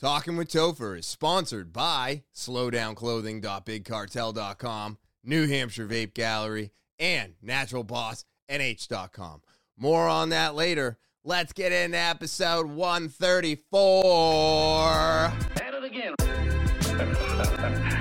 [0.00, 9.42] Talking with Topher is sponsored by slowdownclothing.bigcartel.com, New Hampshire Vape Gallery, and naturalbossnh.com.
[9.76, 10.98] More on that later.
[11.24, 14.86] Let's get into episode 134.
[14.86, 16.14] At it again.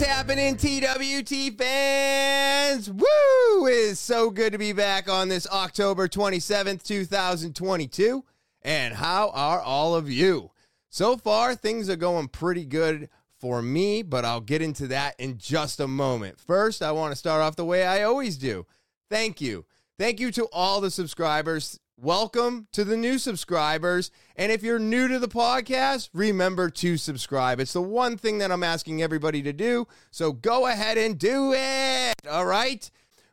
[0.02, 2.92] is happening, TWT fans?
[2.92, 3.68] Woo!
[3.68, 8.24] It is so good to be back on this October 27th, 2022.
[8.62, 10.52] And how are all of you?
[10.90, 15.38] So far, things are going pretty good for me, but I'll get into that in
[15.38, 16.40] just a moment.
[16.40, 18.66] First, I want to start off the way I always do.
[19.10, 19.66] Thank you.
[19.98, 21.80] Thank you to all the subscribers.
[22.00, 24.12] Welcome to the new subscribers.
[24.36, 27.60] And if you're new to the podcast, remember to subscribe.
[27.60, 29.88] It's the one thing that I'm asking everybody to do.
[30.12, 32.14] So go ahead and do it.
[32.30, 32.88] All right.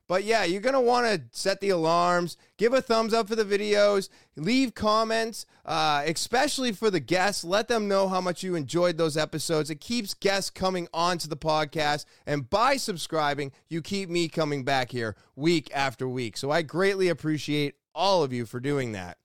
[0.09, 3.37] But yeah, you're going to want to set the alarms, give a thumbs up for
[3.37, 7.45] the videos, leave comments, uh, especially for the guests.
[7.45, 9.69] Let them know how much you enjoyed those episodes.
[9.69, 12.07] It keeps guests coming onto the podcast.
[12.27, 16.39] And by subscribing, you keep me coming back here week after week.
[16.39, 19.19] So I greatly appreciate all of you for doing that.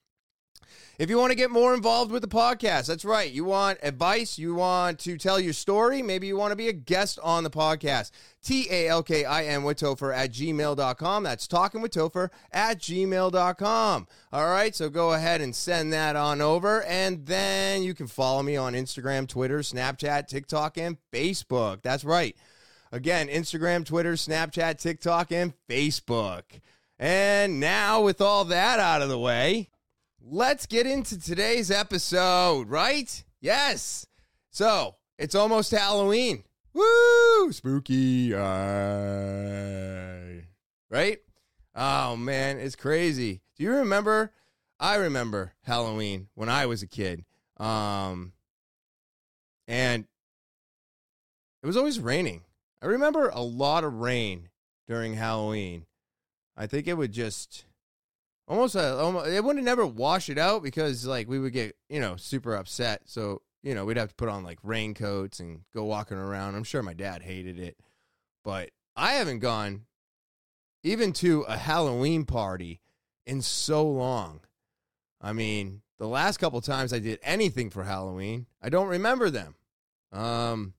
[0.99, 3.31] If you want to get more involved with the podcast, that's right.
[3.31, 6.73] You want advice, you want to tell your story, maybe you want to be a
[6.73, 8.11] guest on the podcast.
[8.43, 11.23] T A L K I N with Topher at gmail.com.
[11.23, 14.07] That's talking with Topher at gmail.com.
[14.33, 16.83] All right, so go ahead and send that on over.
[16.83, 21.81] And then you can follow me on Instagram, Twitter, Snapchat, TikTok, and Facebook.
[21.81, 22.35] That's right.
[22.91, 26.43] Again, Instagram, Twitter, Snapchat, TikTok, and Facebook.
[26.99, 29.69] And now, with all that out of the way,
[30.21, 33.23] let's get into today's episode, right?
[33.39, 34.05] Yes.
[34.51, 36.43] So, it's almost Halloween.
[36.73, 37.53] Woo!
[37.53, 38.33] Spooky.
[38.33, 38.41] Right?
[41.73, 43.39] Oh, man, it's crazy.
[43.55, 44.33] Do you remember?
[44.77, 47.23] I remember Halloween when I was a kid.
[47.57, 48.33] Um,
[49.67, 50.05] and
[51.63, 52.41] it was always raining.
[52.81, 54.49] I remember a lot of rain
[54.87, 55.85] during Halloween.
[56.59, 57.63] I think it would just
[58.49, 62.01] almost, uh, almost it wouldn't never wash it out because like we would get you
[62.01, 63.03] know super upset.
[63.05, 66.55] So you know we'd have to put on like raincoats and go walking around.
[66.55, 67.77] I'm sure my dad hated it,
[68.43, 69.85] but I haven't gone
[70.83, 72.81] even to a Halloween party
[73.25, 74.41] in so long.
[75.21, 79.55] I mean, the last couple times I did anything for Halloween, I don't remember them.
[80.11, 80.73] Um,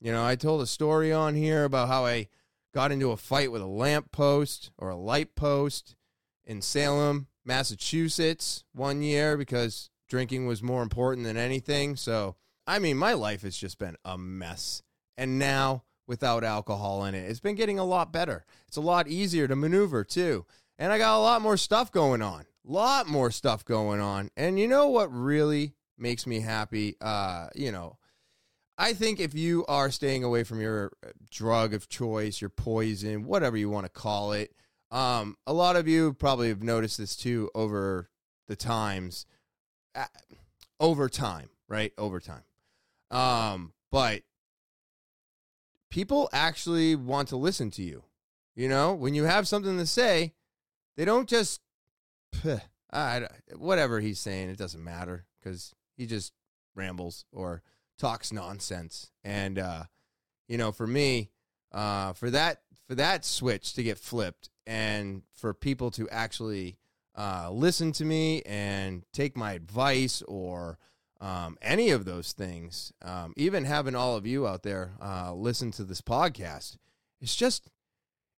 [0.00, 2.28] you know, I told a story on here about how I
[2.76, 5.96] got into a fight with a lamp post or a light post
[6.44, 11.96] in Salem, Massachusetts one year because drinking was more important than anything.
[11.96, 12.36] So,
[12.66, 14.82] I mean, my life has just been a mess.
[15.16, 18.44] And now, without alcohol in it, it's been getting a lot better.
[18.68, 20.44] It's a lot easier to maneuver too.
[20.78, 22.44] And I got a lot more stuff going on.
[22.62, 24.28] Lot more stuff going on.
[24.36, 26.96] And you know what really makes me happy?
[27.00, 27.96] Uh, you know,
[28.78, 33.24] I think if you are staying away from your uh, drug of choice, your poison,
[33.24, 34.52] whatever you want to call it,
[34.90, 38.10] um, a lot of you probably have noticed this too over
[38.48, 39.26] the times,
[39.94, 40.04] uh,
[40.78, 41.92] over time, right?
[41.96, 42.42] Over time.
[43.10, 44.22] Um, but
[45.90, 48.04] people actually want to listen to you.
[48.54, 50.34] You know, when you have something to say,
[50.96, 51.60] they don't just,
[53.56, 56.32] whatever he's saying, it doesn't matter because he just
[56.74, 57.62] rambles or
[57.98, 59.10] talks nonsense.
[59.24, 59.84] And uh,
[60.48, 61.30] you know, for me,
[61.72, 66.78] uh, for that for that switch to get flipped, and for people to actually
[67.16, 70.78] uh, listen to me and take my advice or
[71.20, 75.70] um, any of those things, um, even having all of you out there uh, listen
[75.72, 76.76] to this podcast,
[77.20, 77.70] it's just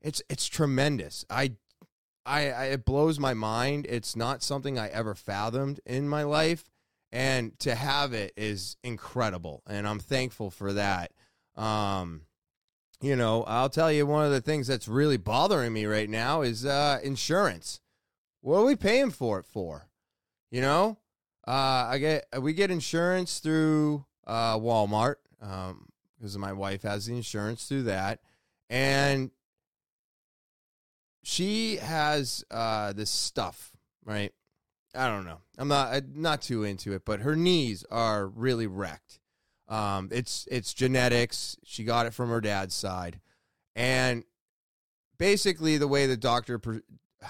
[0.01, 1.25] it's it's tremendous.
[1.29, 1.53] I
[2.25, 3.87] I, I, it blows my mind.
[3.89, 6.65] It's not something I ever fathomed in my life,
[7.13, 11.13] and to have it is incredible and i'm thankful for that.
[11.57, 12.23] Um
[13.01, 16.43] you know i'll tell you one of the things that's really bothering me right now
[16.43, 17.81] is uh insurance.
[18.41, 19.89] What are we paying for it for?
[20.51, 20.99] You know?
[21.47, 27.15] Uh i get we get insurance through uh walmart um because my wife has the
[27.15, 28.21] insurance through that.
[28.69, 29.31] And
[31.23, 33.73] she has uh this stuff
[34.05, 34.33] right
[34.95, 35.39] I don't know.
[35.59, 39.21] I'm not I'm not too into it, but her knees are really wrecked.
[39.69, 41.57] Um, it's it's genetics.
[41.65, 43.21] She got it from her dad's side,
[43.77, 44.25] And
[45.19, 46.61] basically, the way the doctor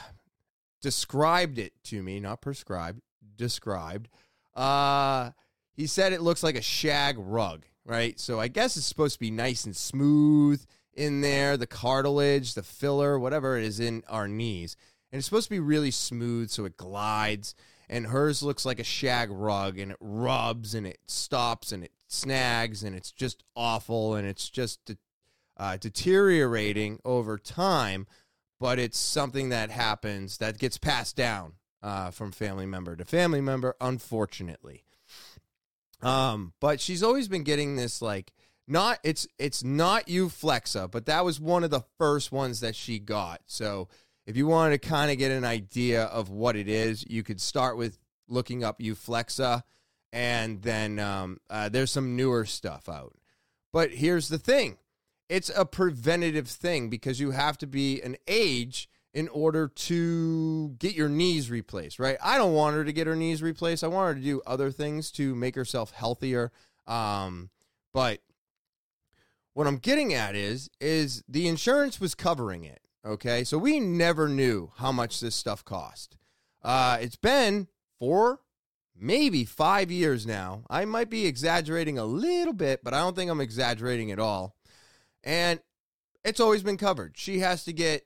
[0.83, 3.01] described it to me, not prescribed,
[3.37, 4.09] described,
[4.55, 5.31] uh,
[5.73, 8.19] he said it looks like a shag rug, right?
[8.21, 10.65] So I guess it's supposed to be nice and smooth
[10.95, 14.77] in there, the cartilage, the filler, whatever it is in our knees.
[15.11, 17.55] And it's supposed to be really smooth so it glides.
[17.89, 21.93] And hers looks like a shag rug and it rubs and it stops and it
[22.07, 24.93] snags and it's just awful and it's just
[25.57, 28.07] uh, deteriorating over time.
[28.61, 33.41] But it's something that happens that gets passed down uh, from family member to family
[33.41, 34.85] member, unfortunately.
[36.03, 38.33] Um, but she's always been getting this like
[38.67, 42.99] not it's it's not Euflexa, but that was one of the first ones that she
[42.99, 43.41] got.
[43.47, 43.89] So
[44.29, 47.41] if you wanted to kind of get an idea of what it is, you could
[47.41, 47.99] start with
[48.29, 49.63] looking up Euflexa,
[50.13, 53.15] and then um, uh, there's some newer stuff out.
[53.73, 54.77] But here's the thing:
[55.31, 60.95] it's a preventative thing because you have to be an age in order to get
[60.95, 62.19] your knees replaced, right?
[62.23, 63.83] I don't want her to get her knees replaced.
[63.83, 66.53] I want her to do other things to make herself healthier.
[66.87, 67.49] Um,
[67.95, 68.21] but
[69.55, 72.83] what I'm getting at is is the insurance was covering it.
[73.07, 76.17] Okay, so we never knew how much this stuff cost.
[76.63, 77.69] Uh, it's been
[77.99, 78.41] four,
[78.97, 80.65] maybe five years now.
[80.69, 84.57] I might be exaggerating a little bit, but I don't think I'm exaggerating at all.
[85.23, 85.61] And
[86.25, 87.17] it's always been covered.
[87.17, 88.05] She has to get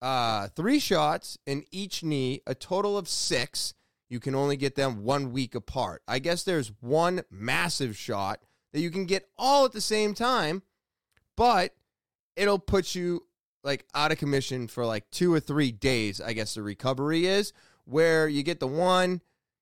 [0.00, 3.74] uh, three shots in each knee, a total of six.
[4.08, 6.02] You can only get them one week apart.
[6.08, 8.40] I guess there's one massive shot
[8.72, 10.62] that you can get all at the same time,
[11.36, 11.74] but
[12.36, 13.26] it'll put you
[13.64, 16.20] like out of commission for like two or three days.
[16.20, 17.52] I guess the recovery is
[17.84, 19.20] where you get the one,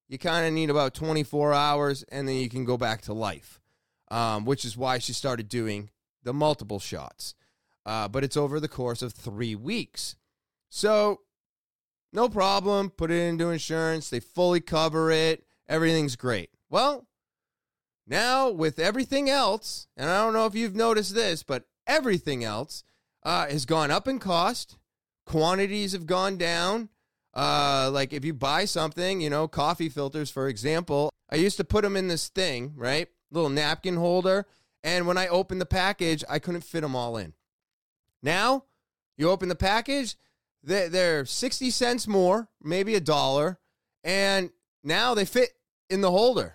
[0.09, 3.61] you kind of need about 24 hours, and then you can go back to life,
[4.11, 5.91] um, which is why she started doing
[6.23, 7.35] the multiple shots.
[7.85, 10.17] Uh, but it's over the course of three weeks.
[10.69, 11.21] So,
[12.13, 12.91] no problem.
[12.91, 14.09] Put it into insurance.
[14.09, 15.45] They fully cover it.
[15.69, 16.51] Everything's great.
[16.71, 17.07] Well,
[18.07, 22.85] now with everything else, and I don't know if you've noticed this, but everything else
[23.23, 24.79] uh, has gone up in cost.
[25.27, 26.89] Quantities have gone down.
[27.35, 31.65] Uh, like if you buy something, you know, coffee filters, for example, I used to
[31.65, 33.09] put them in this thing, right?
[33.31, 34.47] Little napkin holder.
[34.85, 37.33] And when I opened the package, I couldn't fit them all in.
[38.23, 38.65] Now,
[39.17, 40.17] you open the package,
[40.63, 43.59] they're 60 cents more, maybe a dollar,
[44.05, 44.51] and
[44.85, 45.51] now they fit
[45.91, 46.55] in the holder.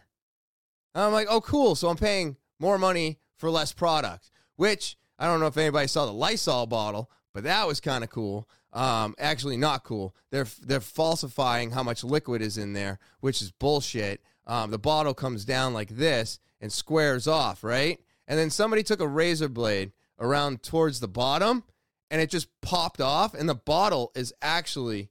[0.94, 1.76] And I'm like, oh, cool.
[1.76, 6.06] So I'm paying more money for less product, which I don't know if anybody saw
[6.06, 8.48] the Lysol bottle, but that was kind of cool.
[8.74, 10.16] Um, actually, not cool.
[10.32, 14.22] They're they're falsifying how much liquid is in there, which is bullshit.
[14.46, 18.00] Um, the bottle comes down like this and squares off, right?
[18.28, 21.64] And then somebody took a razor blade around towards the bottom
[22.10, 25.10] and it just popped off, and the bottle is actually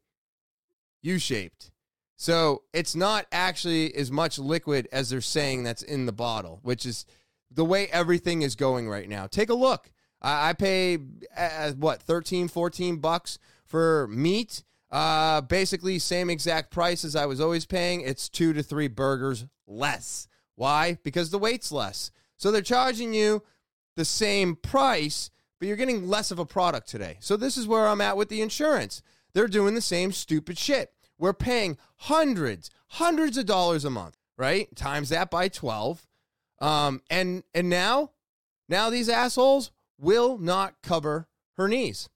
[1.02, 1.70] U shaped.
[2.16, 6.86] So it's not actually as much liquid as they're saying that's in the bottle, which
[6.86, 7.04] is
[7.50, 9.26] the way everything is going right now.
[9.26, 9.90] Take a look.
[10.26, 10.98] I, I pay
[11.36, 14.64] uh, what 13, 14 bucks for meat.
[14.90, 18.00] Uh, basically, same exact price as I was always paying.
[18.00, 20.28] It's two to three burgers less.
[20.56, 20.98] Why?
[21.02, 22.10] Because the weight's less.
[22.36, 23.42] So they're charging you
[23.94, 27.16] the same price, but you're getting less of a product today.
[27.20, 29.02] So this is where I'm at with the insurance.
[29.32, 30.92] They're doing the same stupid shit.
[31.18, 34.74] We're paying hundreds, hundreds of dollars a month, right?
[34.76, 36.06] Times that by 12.
[36.58, 38.12] Um, and and now,
[38.68, 42.08] now these assholes will not cover her knees.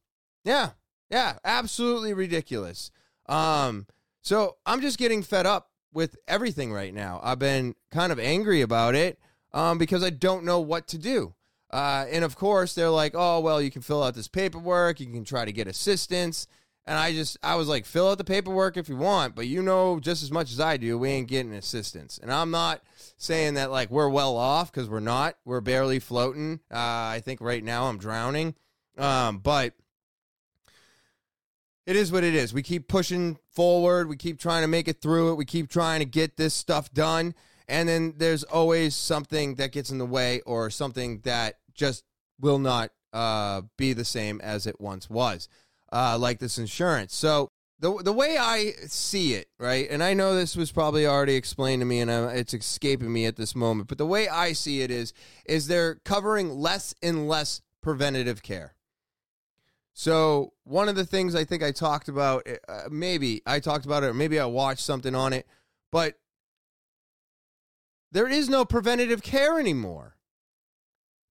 [0.44, 0.70] Yeah,
[1.10, 2.90] yeah, absolutely ridiculous.
[3.26, 3.86] Um,
[4.22, 7.20] so I'm just getting fed up with everything right now.
[7.22, 9.18] I've been kind of angry about it
[9.52, 11.34] um, because I don't know what to do.
[11.70, 15.06] Uh, and of course, they're like, oh, well, you can fill out this paperwork, you
[15.06, 16.46] can try to get assistance.
[16.90, 19.62] And I just, I was like, fill out the paperwork if you want, but you
[19.62, 22.18] know just as much as I do, we ain't getting assistance.
[22.20, 22.82] And I'm not
[23.16, 25.36] saying that like we're well off because we're not.
[25.44, 26.58] We're barely floating.
[26.68, 28.56] Uh, I think right now I'm drowning.
[28.98, 29.74] Um, but
[31.86, 32.52] it is what it is.
[32.52, 34.08] We keep pushing forward.
[34.08, 35.36] We keep trying to make it through it.
[35.36, 37.36] We keep trying to get this stuff done.
[37.68, 42.02] And then there's always something that gets in the way or something that just
[42.40, 45.48] will not uh, be the same as it once was,
[45.92, 47.14] uh, like this insurance.
[47.14, 51.34] So the the way I see it, right, and I know this was probably already
[51.34, 54.52] explained to me, and I, it's escaping me at this moment, but the way I
[54.52, 55.12] see it is,
[55.46, 58.74] is they're covering less and less preventative care.
[59.94, 64.04] So one of the things I think I talked about, uh, maybe I talked about
[64.04, 65.46] it, or maybe I watched something on it,
[65.90, 66.14] but
[68.12, 70.16] there is no preventative care anymore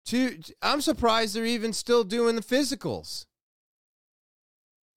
[0.06, 3.26] To I'm surprised they're even still doing the physicals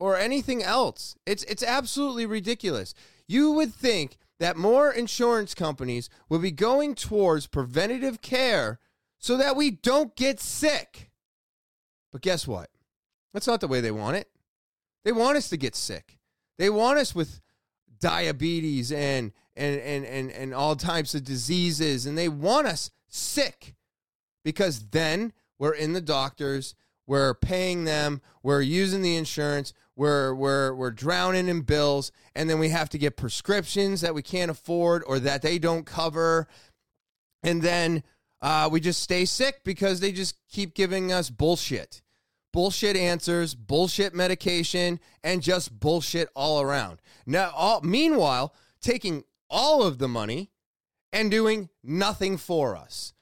[0.02, 1.14] or anything else.
[1.24, 2.92] It's it's absolutely ridiculous.
[3.28, 8.80] You would think that more insurance companies would be going towards preventative care
[9.20, 11.12] so that we don't get sick.
[12.10, 12.68] But guess what?
[13.32, 14.28] That's not the way they want it.
[15.04, 16.18] They want us to get sick.
[16.58, 17.40] They want us with
[18.00, 23.76] diabetes and and and and, and all types of diseases and they want us sick
[24.44, 26.74] because then we're in the doctors,
[27.06, 32.58] we're paying them, we're using the insurance, we're we're we're drowning in bills and then
[32.58, 36.48] we have to get prescriptions that we can't afford or that they don't cover.
[37.42, 38.02] And then
[38.40, 42.02] uh, we just stay sick because they just keep giving us bullshit.
[42.52, 47.00] Bullshit answers bullshit medication and just bullshit all around.
[47.26, 50.50] Now all, meanwhile taking all of the money
[51.12, 53.12] and doing nothing for us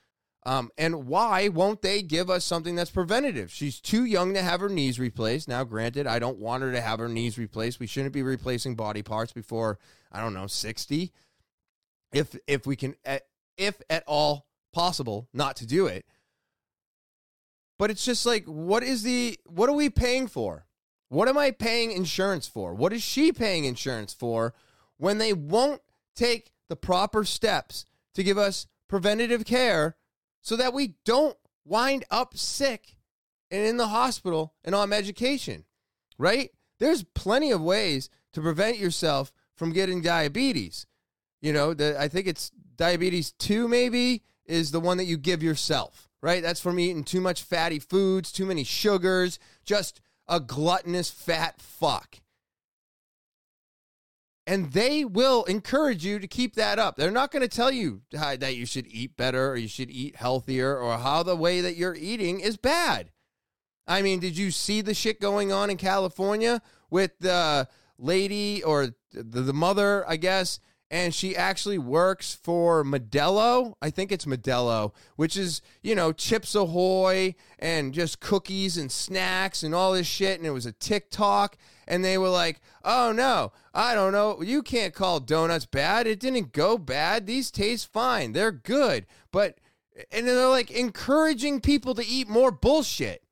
[0.44, 3.50] um, and why won't they give us something that's preventative?
[3.50, 5.48] She's too young to have her knees replaced.
[5.48, 7.78] Now, granted, I don't want her to have her knees replaced.
[7.78, 9.78] We shouldn't be replacing body parts before
[10.10, 11.12] I don't know sixty,
[12.12, 12.94] if if we can,
[13.58, 16.06] if at all possible, not to do it.
[17.78, 20.66] But it's just like, what is the what are we paying for?
[21.08, 22.72] What am I paying insurance for?
[22.72, 24.54] What is she paying insurance for
[24.96, 25.82] when they won't
[26.14, 29.96] take the proper steps to give us preventative care?
[30.42, 32.96] So that we don't wind up sick
[33.50, 35.64] and in the hospital and on medication,
[36.18, 36.50] right?
[36.78, 40.86] There's plenty of ways to prevent yourself from getting diabetes.
[41.42, 45.42] You know, the, I think it's diabetes 2 maybe is the one that you give
[45.42, 46.42] yourself, right?
[46.42, 52.20] That's from eating too much fatty foods, too many sugars, just a gluttonous fat fuck
[54.50, 56.96] and they will encourage you to keep that up.
[56.96, 59.92] They're not going to tell you uh, that you should eat better or you should
[59.92, 63.12] eat healthier or how the way that you're eating is bad.
[63.86, 68.88] I mean, did you see the shit going on in California with the lady or
[69.12, 70.58] the, the mother, I guess,
[70.90, 73.74] and she actually works for Modelo.
[73.80, 79.62] I think it's Modelo, which is, you know, Chips Ahoy and just cookies and snacks
[79.62, 80.38] and all this shit.
[80.38, 81.56] And it was a TikTok.
[81.86, 84.42] And they were like, oh no, I don't know.
[84.42, 86.08] You can't call donuts bad.
[86.08, 87.26] It didn't go bad.
[87.26, 88.32] These taste fine.
[88.32, 89.06] They're good.
[89.30, 89.58] But,
[90.10, 93.22] and they're like encouraging people to eat more bullshit.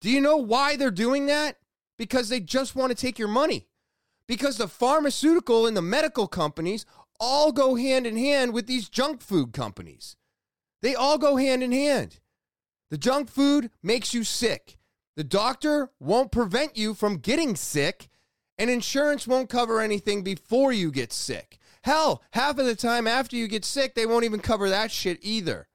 [0.00, 1.58] Do you know why they're doing that?
[1.98, 3.66] Because they just want to take your money
[4.26, 6.86] because the pharmaceutical and the medical companies
[7.24, 10.16] all go hand in hand with these junk food companies.
[10.82, 12.18] They all go hand in hand.
[12.90, 14.76] The junk food makes you sick.
[15.14, 18.08] The doctor won't prevent you from getting sick,
[18.58, 21.58] and insurance won't cover anything before you get sick.
[21.84, 25.18] Hell, half of the time after you get sick, they won't even cover that shit
[25.22, 25.68] either.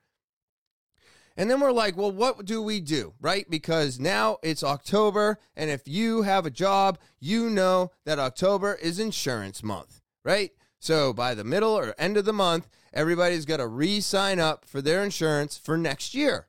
[1.37, 3.13] And then we're like, well, what do we do?
[3.21, 3.49] Right?
[3.49, 8.99] Because now it's October, and if you have a job, you know that October is
[8.99, 10.51] insurance month, right?
[10.79, 14.65] So by the middle or end of the month, everybody's got to re sign up
[14.65, 16.47] for their insurance for next year.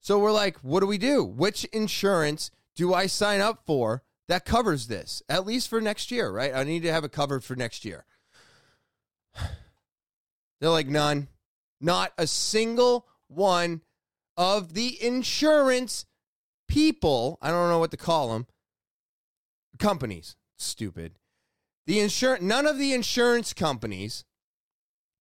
[0.00, 1.22] So we're like, what do we do?
[1.22, 6.30] Which insurance do I sign up for that covers this, at least for next year,
[6.30, 6.54] right?
[6.54, 8.04] I need to have it covered for next year.
[10.60, 11.28] They're like, none.
[11.80, 13.82] Not a single one
[14.36, 16.06] of the insurance
[16.68, 18.46] people, I don't know what to call them,
[19.78, 21.18] companies, stupid,
[21.86, 24.24] the insurance none of the insurance companies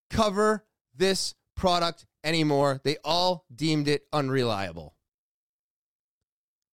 [0.10, 0.66] cover
[0.96, 2.82] this product anymore.
[2.84, 4.96] They all deemed it unreliable.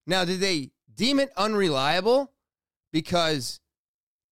[0.06, 2.32] Now, did they deem it unreliable
[2.92, 3.60] because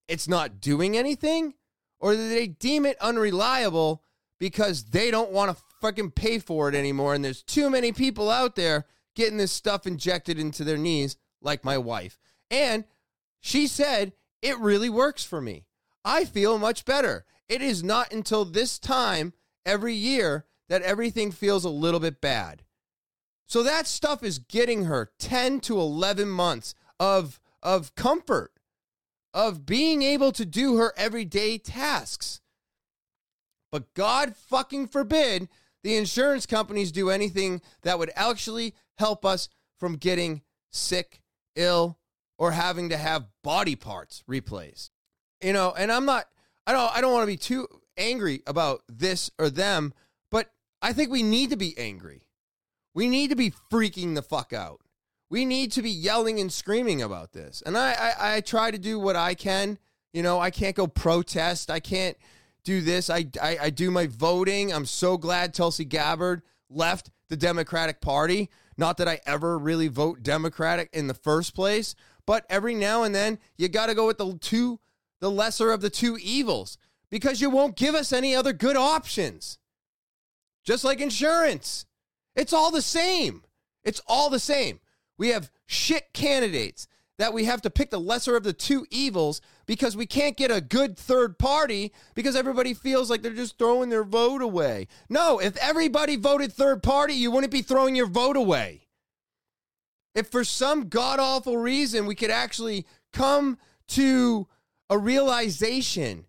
[0.08, 1.54] it's not doing anything?
[1.98, 4.02] Or did they deem it unreliable
[4.38, 8.30] because they don't want to fucking pay for it anymore and there's too many people
[8.30, 8.84] out there
[9.14, 12.18] getting this stuff injected into their knees, like my wife?
[12.50, 12.84] And
[13.40, 14.12] she said
[14.46, 15.64] it really works for me.
[16.04, 17.24] I feel much better.
[17.48, 19.32] It is not until this time
[19.64, 22.62] every year that everything feels a little bit bad.
[23.46, 28.52] So that stuff is getting her 10 to 11 months of of comfort
[29.34, 32.40] of being able to do her everyday tasks.
[33.72, 35.48] But God fucking forbid
[35.82, 39.48] the insurance companies do anything that would actually help us
[39.78, 41.20] from getting sick,
[41.56, 41.98] ill,
[42.38, 44.92] or having to have body parts replaced.
[45.42, 46.26] You know, and I'm not
[46.66, 47.66] I don't I don't want to be too
[47.96, 49.94] angry about this or them,
[50.30, 50.50] but
[50.82, 52.22] I think we need to be angry.
[52.94, 54.80] We need to be freaking the fuck out.
[55.28, 57.62] We need to be yelling and screaming about this.
[57.66, 59.78] And I, I, I try to do what I can.
[60.12, 61.70] You know, I can't go protest.
[61.70, 62.16] I can't
[62.64, 63.10] do this.
[63.10, 64.72] I, I, I do my voting.
[64.72, 70.22] I'm so glad Tulsi Gabbard left the Democratic Party Not that I ever really vote
[70.22, 71.94] Democratic in the first place,
[72.26, 74.80] but every now and then you got to go with the two,
[75.20, 76.76] the lesser of the two evils,
[77.10, 79.58] because you won't give us any other good options.
[80.64, 81.86] Just like insurance,
[82.34, 83.44] it's all the same.
[83.84, 84.80] It's all the same.
[85.16, 89.40] We have shit candidates that we have to pick the lesser of the two evils
[89.64, 93.88] because we can't get a good third party because everybody feels like they're just throwing
[93.88, 94.88] their vote away.
[95.08, 98.85] No, if everybody voted third party, you wouldn't be throwing your vote away.
[100.16, 103.58] If for some god awful reason we could actually come
[103.88, 104.48] to
[104.88, 106.24] a realization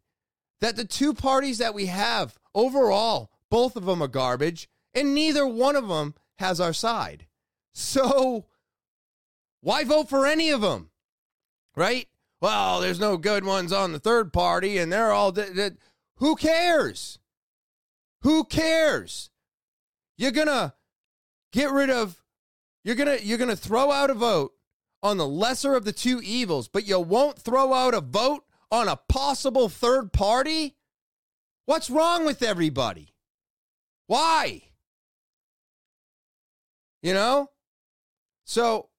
[0.60, 5.48] that the two parties that we have overall, both of them are garbage, and neither
[5.48, 7.27] one of them has our side.
[7.74, 8.46] So,
[9.62, 10.89] why vote for any of them?
[11.75, 12.08] Right?
[12.41, 15.34] Well, there's no good ones on the third party, and they're all.
[16.17, 17.20] Who cares?
[18.24, 19.29] Who cares?
[20.17, 20.74] You're gonna
[21.53, 22.22] get rid of.
[22.84, 24.54] You're gonna you're gonna throw out a vote
[25.04, 28.88] on the lesser of the two evils, but you won't throw out a vote on
[28.88, 30.76] a possible third party.
[31.66, 33.14] What's wrong with everybody?
[34.08, 34.64] Why?
[37.02, 37.52] You know?
[38.46, 38.90] So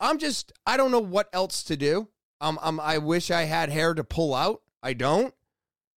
[0.00, 2.08] I'm just, I don't know what else to do.
[2.40, 4.62] Um, um, I wish I had hair to pull out.
[4.82, 5.34] I don't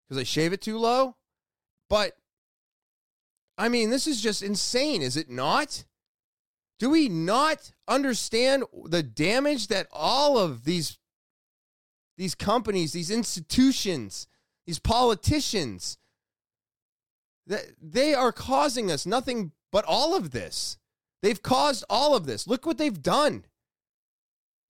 [0.08, 1.16] because I shave it too low.
[1.90, 2.18] But
[3.58, 5.86] I mean, this is just insane, is it not?
[6.82, 10.98] Do we not understand the damage that all of these
[12.18, 14.26] these companies, these institutions,
[14.66, 16.00] these politicians
[17.46, 20.80] that they are causing us nothing but all of this.
[21.22, 22.48] They've caused all of this.
[22.48, 23.46] Look what they've done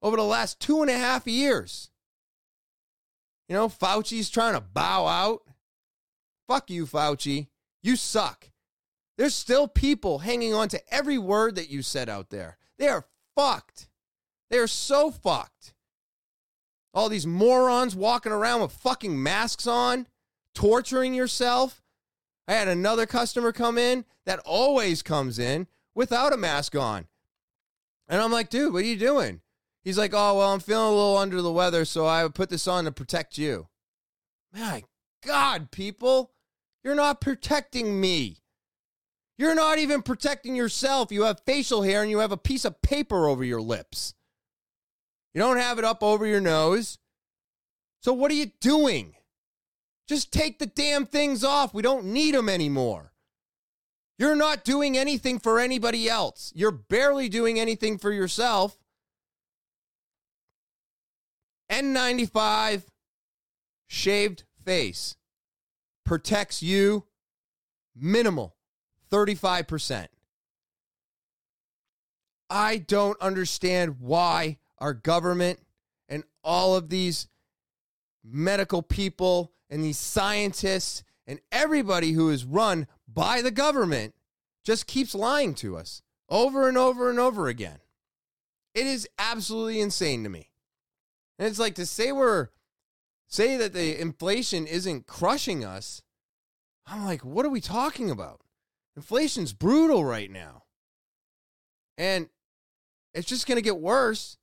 [0.01, 1.91] over the last two and a half years.
[3.47, 5.43] You know, Fauci's trying to bow out.
[6.49, 7.47] Fuck you, Fauci.
[7.81, 8.50] You suck.
[9.21, 12.57] There's still people hanging on to every word that you said out there.
[12.79, 13.87] They are fucked.
[14.49, 15.75] They are so fucked.
[16.91, 20.07] All these morons walking around with fucking masks on,
[20.55, 21.83] torturing yourself.
[22.47, 27.05] I had another customer come in that always comes in without a mask on.
[28.07, 29.41] And I'm like, dude, what are you doing?
[29.83, 32.67] He's like, oh, well, I'm feeling a little under the weather, so I put this
[32.67, 33.67] on to protect you.
[34.51, 34.81] My
[35.23, 36.31] God, people,
[36.83, 38.40] you're not protecting me.
[39.41, 41.11] You're not even protecting yourself.
[41.11, 44.13] You have facial hair and you have a piece of paper over your lips.
[45.33, 46.99] You don't have it up over your nose.
[48.03, 49.15] So, what are you doing?
[50.07, 51.73] Just take the damn things off.
[51.73, 53.13] We don't need them anymore.
[54.19, 56.53] You're not doing anything for anybody else.
[56.55, 58.77] You're barely doing anything for yourself.
[61.71, 62.83] N95
[63.87, 65.15] shaved face
[66.05, 67.05] protects you
[67.95, 68.55] minimal
[69.11, 70.07] 35%.
[72.49, 75.59] I don't understand why our government
[76.09, 77.27] and all of these
[78.23, 84.13] medical people and these scientists and everybody who is run by the government
[84.63, 87.79] just keeps lying to us over and over and over again.
[88.73, 90.51] It is absolutely insane to me.
[91.39, 92.49] And it's like to say we're
[93.27, 96.01] say that the inflation isn't crushing us.
[96.85, 98.41] I'm like, what are we talking about?
[98.95, 100.63] Inflation's brutal right now.
[101.97, 102.29] And
[103.13, 104.37] it's just going to get worse.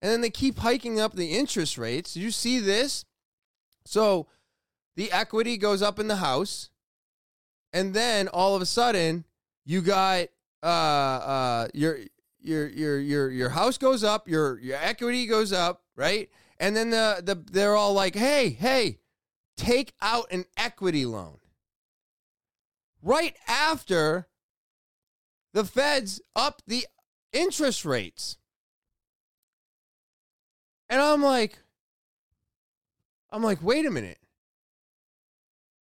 [0.00, 2.16] And then they keep hiking up the interest rates.
[2.16, 3.04] you see this?
[3.84, 4.26] So
[4.96, 6.70] the equity goes up in the house.
[7.72, 9.24] And then all of a sudden,
[9.64, 10.26] you got
[10.62, 11.98] uh uh your
[12.40, 16.28] your your your your house goes up, your your equity goes up, right?
[16.58, 18.98] And then the, the they're all like, hey, hey,
[19.56, 21.38] take out an equity loan.
[23.02, 24.28] Right after
[25.52, 26.86] the feds up the
[27.32, 28.36] interest rates.
[30.88, 31.58] And I'm like,
[33.30, 34.18] I'm like, wait a minute.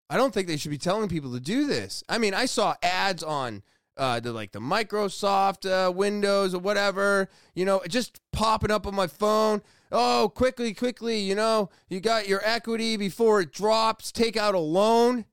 [0.09, 2.03] I don't think they should be telling people to do this.
[2.09, 3.63] I mean, I saw ads on
[3.97, 8.95] uh, the like the Microsoft uh, Windows or whatever, you know, just popping up on
[8.95, 14.37] my phone oh, quickly, quickly, you know, you got your equity before it drops, take
[14.37, 15.25] out a loan.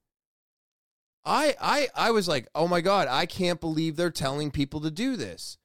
[1.24, 4.90] I I I was like, "Oh my god, I can't believe they're telling people to
[4.90, 5.59] do this."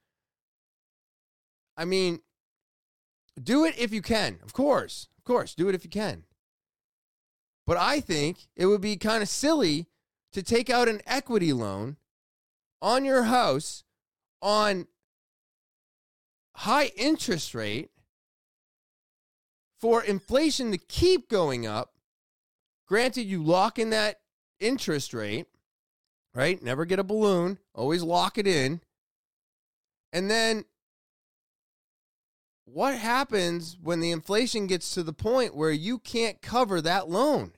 [1.77, 2.19] I mean,
[3.41, 4.39] do it if you can.
[4.43, 5.07] Of course.
[5.17, 6.25] Of course, do it if you can.
[7.65, 9.87] But I think it would be kind of silly
[10.33, 11.97] to take out an equity loan
[12.81, 13.83] on your house
[14.41, 14.87] on
[16.57, 17.89] high interest rate
[19.79, 21.93] for inflation to keep going up,
[22.87, 24.19] granted, you lock in that
[24.63, 25.47] interest rate,
[26.33, 26.61] right?
[26.61, 28.81] Never get a balloon, always lock it in.
[30.11, 30.65] And then
[32.65, 37.53] what happens when the inflation gets to the point where you can't cover that loan?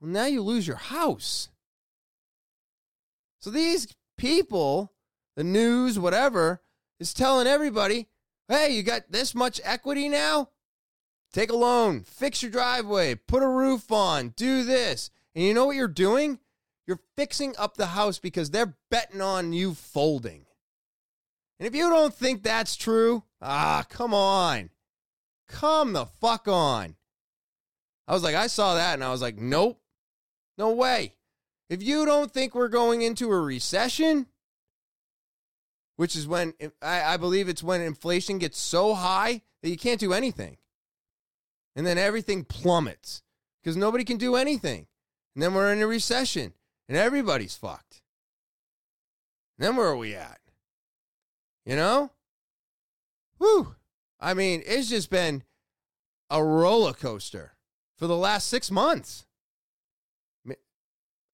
[0.00, 1.48] Well, now you lose your house.
[3.40, 4.92] So these people,
[5.36, 6.62] the news, whatever,
[7.00, 8.08] is telling everybody,
[8.48, 10.48] hey, you got this much equity now?
[11.32, 15.10] Take a loan, fix your driveway, put a roof on, do this.
[15.34, 16.38] And you know what you're doing?
[16.86, 20.44] You're fixing up the house because they're betting on you folding.
[21.58, 24.70] And if you don't think that's true, ah, come on.
[25.48, 26.96] Come the fuck on.
[28.06, 29.80] I was like, I saw that and I was like, nope,
[30.58, 31.14] no way.
[31.70, 34.26] If you don't think we're going into a recession,
[35.96, 40.00] which is when I, I believe it's when inflation gets so high that you can't
[40.00, 40.58] do anything.
[41.76, 43.22] And then everything plummets
[43.62, 44.86] because nobody can do anything.
[45.34, 46.54] And then we're in a recession
[46.88, 48.02] and everybody's fucked.
[49.58, 50.40] And then where are we at?
[51.64, 52.10] You know?
[53.38, 53.74] Whew.
[54.20, 55.42] I mean, it's just been
[56.30, 57.56] a roller coaster
[57.96, 59.26] for the last six months.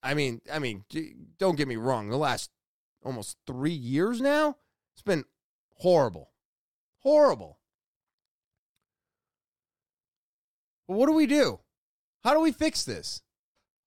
[0.03, 0.85] I mean, I mean,
[1.39, 2.09] don't get me wrong.
[2.09, 2.51] The last
[3.05, 4.57] almost three years now,
[4.95, 5.25] it's been
[5.77, 6.31] horrible,
[7.01, 7.59] horrible.
[10.89, 11.61] But what do we do?
[12.25, 13.23] How do we fix this?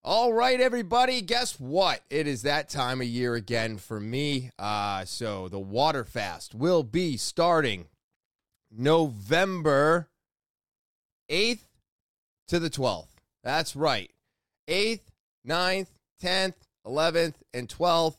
[0.06, 2.02] All right, everybody, guess what?
[2.10, 4.52] It is that time of year again for me.
[4.60, 7.86] Uh, so the water fast will be starting
[8.70, 10.10] November
[11.32, 11.64] 8th
[12.50, 13.16] to the 12th.
[13.46, 14.12] That's right.
[14.68, 15.04] 8th,
[15.48, 15.88] 9th,
[16.22, 18.18] 10th, 11th, and 12th.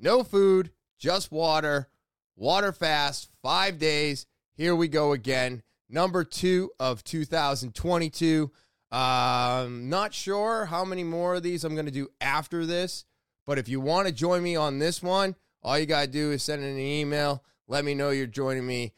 [0.00, 1.88] No food, just water.
[2.34, 4.26] Water fast, five days.
[4.56, 5.62] Here we go again.
[5.88, 8.50] Number two of 2022.
[8.90, 13.04] Um, not sure how many more of these I'm going to do after this,
[13.46, 16.32] but if you want to join me on this one, all you got to do
[16.32, 17.44] is send in an email.
[17.68, 18.92] Let me know you're joining me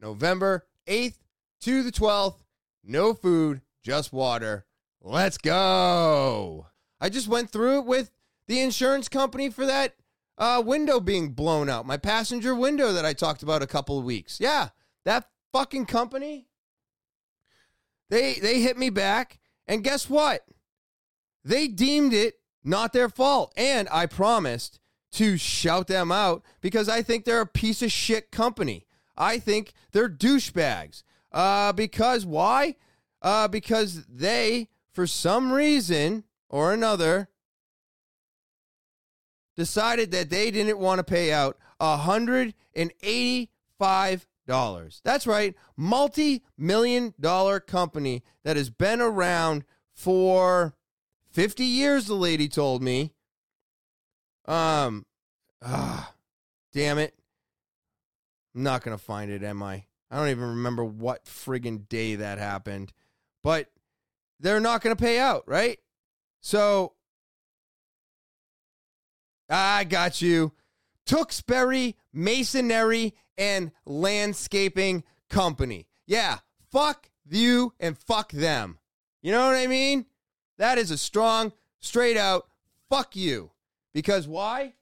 [0.00, 1.18] November 8th
[1.62, 2.36] to the 12th.
[2.84, 4.66] No food, just water.
[5.00, 6.66] Let's go.
[7.00, 8.10] I just went through it with
[8.48, 9.94] the insurance company for that
[10.36, 14.04] uh, window being blown out, my passenger window that I talked about a couple of
[14.04, 14.38] weeks.
[14.40, 14.68] Yeah,
[15.04, 16.47] that fucking company.
[18.10, 20.44] They they hit me back, and guess what?
[21.44, 24.80] They deemed it not their fault, and I promised
[25.12, 28.86] to shout them out because I think they're a piece of shit company.
[29.16, 31.02] I think they're douchebags.
[31.32, 32.76] Uh, because why?
[33.20, 37.28] Uh, because they, for some reason, or another
[39.56, 44.26] decided that they didn't want to pay out $185.
[45.04, 50.74] That's right, multi million dollar company that has been around for
[51.32, 53.12] 50 years, the lady told me.
[54.46, 55.04] Um,
[55.62, 56.14] ah,
[56.72, 57.14] damn it.
[58.54, 59.84] I'm not going to find it, am I?
[60.10, 62.92] I don't even remember what friggin' day that happened.
[63.42, 63.68] But
[64.40, 65.78] they're not going to pay out, right?
[66.40, 66.94] So
[69.48, 70.52] I got you.
[71.06, 75.86] Tewksbury Masonry and Landscaping Company.
[76.06, 76.38] Yeah,
[76.70, 78.78] fuck you and fuck them.
[79.22, 80.06] You know what I mean?
[80.58, 82.48] That is a strong, straight out
[82.88, 83.52] fuck you.
[83.94, 84.74] Because why?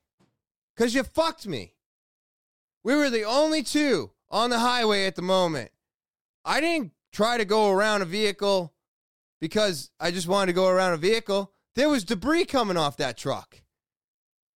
[0.74, 1.74] Because you fucked me.
[2.82, 5.70] We were the only two on the highway at the moment.
[6.44, 8.72] I didn't try to go around a vehicle
[9.40, 11.52] because I just wanted to go around a vehicle.
[11.74, 13.62] There was debris coming off that truck.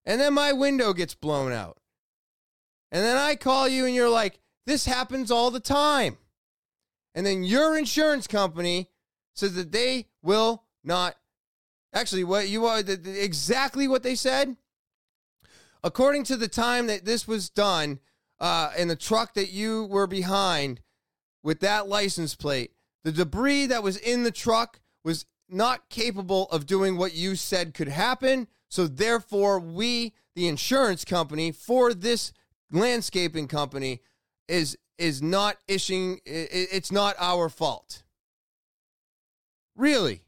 [0.04, 1.79] And then my window gets blown out.
[2.92, 6.18] And then I call you and you're like, this happens all the time.
[7.14, 8.90] And then your insurance company
[9.34, 11.16] says that they will not.
[11.92, 14.56] Actually, what you are exactly what they said.
[15.82, 18.00] According to the time that this was done,
[18.38, 20.80] uh, in the truck that you were behind
[21.42, 22.72] with that license plate,
[23.02, 27.74] the debris that was in the truck was not capable of doing what you said
[27.74, 28.46] could happen.
[28.68, 32.32] So, therefore, we, the insurance company for this
[32.70, 34.00] landscaping company,
[34.48, 36.20] is is not issuing.
[36.24, 38.02] It's not our fault.
[39.76, 40.22] Really.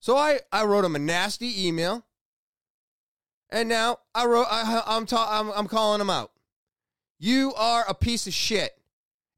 [0.00, 2.06] So I I wrote him a nasty email,
[3.50, 6.32] and now I wrote I, I'm ta- I'm I'm calling him out.
[7.18, 8.78] You are a piece of shit.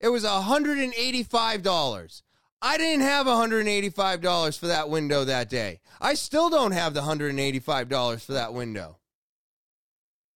[0.01, 2.23] It was $185.
[2.63, 5.81] I didn't have $185 for that window that day.
[6.01, 8.99] I still don't have the $185 for that window.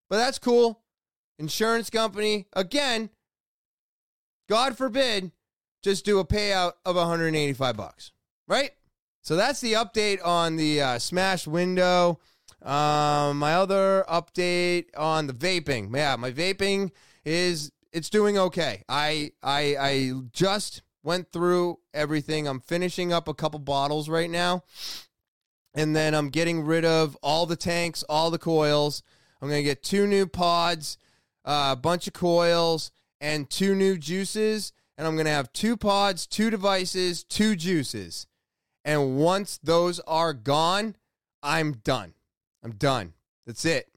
[0.09, 0.81] But that's cool.
[1.37, 3.09] Insurance company, again,
[4.47, 5.31] God forbid,
[5.81, 8.11] just do a payout of 185 bucks,
[8.47, 8.71] right?
[9.21, 12.19] So that's the update on the uh, smashed window.
[12.61, 15.95] Um, my other update on the vaping.
[15.95, 16.91] Yeah, my vaping
[17.23, 18.83] is it's doing okay.
[18.87, 22.47] I I I just went through everything.
[22.47, 24.63] I'm finishing up a couple bottles right now.
[25.75, 29.03] And then I'm getting rid of all the tanks, all the coils.
[29.41, 30.97] I'm going to get two new pods,
[31.45, 34.73] uh, a bunch of coils, and two new juices.
[34.97, 38.27] And I'm going to have two pods, two devices, two juices.
[38.83, 40.95] And once those are gone,
[41.43, 42.13] I'm done.
[42.63, 43.13] I'm done.
[43.45, 43.89] That's it.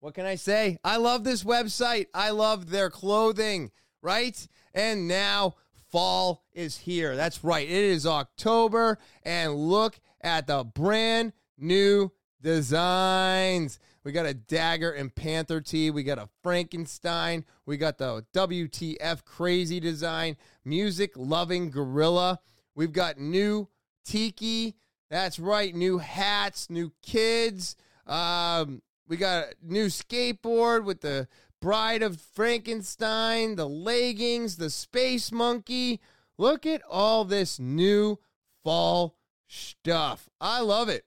[0.00, 0.78] what can I say?
[0.84, 2.06] I love this website.
[2.12, 3.70] I love their clothing,
[4.04, 4.46] right?
[4.74, 5.54] And now
[5.90, 7.16] fall is here.
[7.16, 7.66] That's right.
[7.66, 12.12] It is October, and look at the brand new
[12.42, 13.80] designs.
[14.04, 15.90] We got a dagger and panther tee.
[15.90, 17.46] We got a Frankenstein.
[17.64, 22.40] We got the WTF crazy design, music loving gorilla.
[22.74, 23.68] We've got new
[24.04, 24.74] tiki.
[25.10, 25.74] That's right.
[25.74, 27.76] New hats, new kids.
[28.06, 31.28] Um, we got a new skateboard with the
[31.64, 35.98] Bride of Frankenstein, the leggings, the space monkey.
[36.36, 38.18] Look at all this new
[38.62, 39.16] fall
[39.48, 40.28] stuff.
[40.38, 41.06] I love it.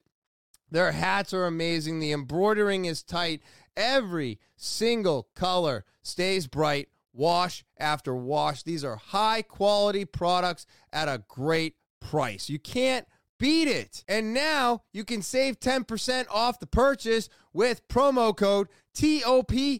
[0.71, 1.99] Their hats are amazing.
[1.99, 3.43] The embroidering is tight.
[3.75, 8.63] Every single color stays bright, wash after wash.
[8.63, 12.49] These are high quality products at a great price.
[12.49, 13.05] You can't
[13.37, 14.03] beat it.
[14.07, 19.79] And now you can save 10% off the purchase with promo code TOPHER.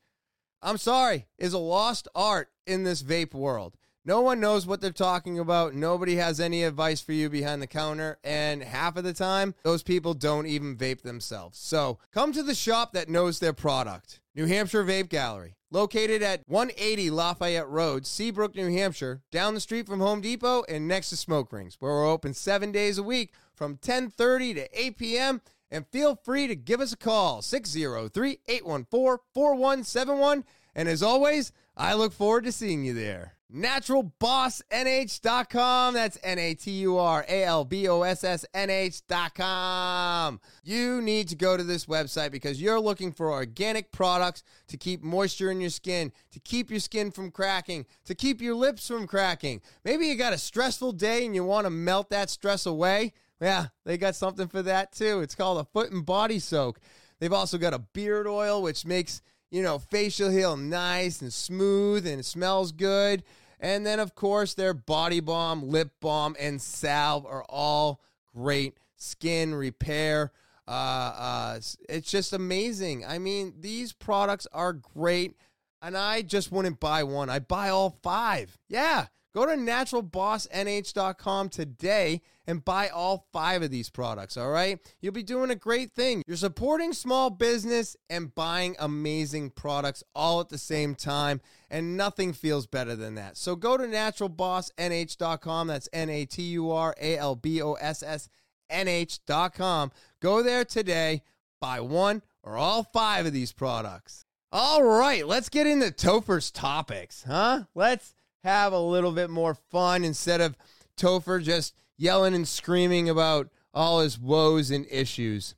[0.64, 3.76] I'm sorry, is a lost art in this vape world.
[4.06, 5.74] No one knows what they're talking about.
[5.74, 8.18] Nobody has any advice for you behind the counter.
[8.24, 11.58] And half of the time, those people don't even vape themselves.
[11.60, 16.42] So come to the shop that knows their product New Hampshire Vape Gallery, located at
[16.48, 21.18] 180 Lafayette Road, Seabrook, New Hampshire, down the street from Home Depot and next to
[21.18, 25.42] Smoke Rings, where we're open seven days a week from 10:30 to 8 p.m.
[25.74, 30.44] And feel free to give us a call 603 814 4171.
[30.76, 33.34] And as always, I look forward to seeing you there.
[33.52, 35.94] NaturalBossNH.com.
[35.96, 40.40] That's N A T U R A L B O S S N H.com.
[40.64, 45.04] You need to go to this website because you're looking for organic products to keep
[45.04, 49.08] moisture in your skin, to keep your skin from cracking, to keep your lips from
[49.08, 49.60] cracking.
[49.84, 53.14] Maybe you got a stressful day and you want to melt that stress away.
[53.42, 55.22] Yeah, they got something for that too.
[55.22, 56.80] It's called a foot and body soak.
[57.20, 62.08] They've also got a beard oil, which makes, you know, facial hair nice and smooth
[62.08, 63.24] and it smells good.
[63.60, 68.02] And then, of course, their body balm, lip balm, and salve are all
[68.36, 70.32] great skin repair.
[70.68, 73.06] Uh, uh, it's just amazing.
[73.06, 75.38] I mean, these products are great,
[75.82, 77.30] and I just wouldn't buy one.
[77.30, 78.58] I buy all five.
[78.68, 84.80] Yeah, Go to naturalbossnh.com today and buy all five of these products, all right?
[85.02, 86.24] You'll be doing a great thing.
[86.28, 92.34] You're supporting small business and buying amazing products all at the same time, and nothing
[92.34, 93.38] feels better than that.
[93.38, 95.68] So go to naturalbossnh.com.
[95.68, 98.30] That's N A T U R A L B O S S
[98.70, 99.92] N H.com.
[100.20, 101.24] Go there today,
[101.62, 104.26] buy one or all five of these products.
[104.52, 107.64] All right, let's get into Topher's topics, huh?
[107.74, 110.56] Let's have a little bit more fun instead of
[110.98, 115.56] Topher just yelling and screaming about all his woes and issues.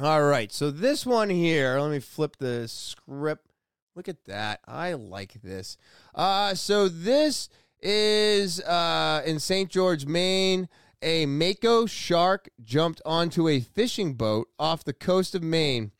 [0.00, 3.46] All right, so this one here, let me flip the script.
[3.94, 4.60] Look at that.
[4.66, 5.76] I like this.
[6.14, 7.48] Uh, so this
[7.80, 9.70] is uh, in St.
[9.70, 10.68] George, Maine.
[11.00, 15.92] A Mako shark jumped onto a fishing boat off the coast of Maine.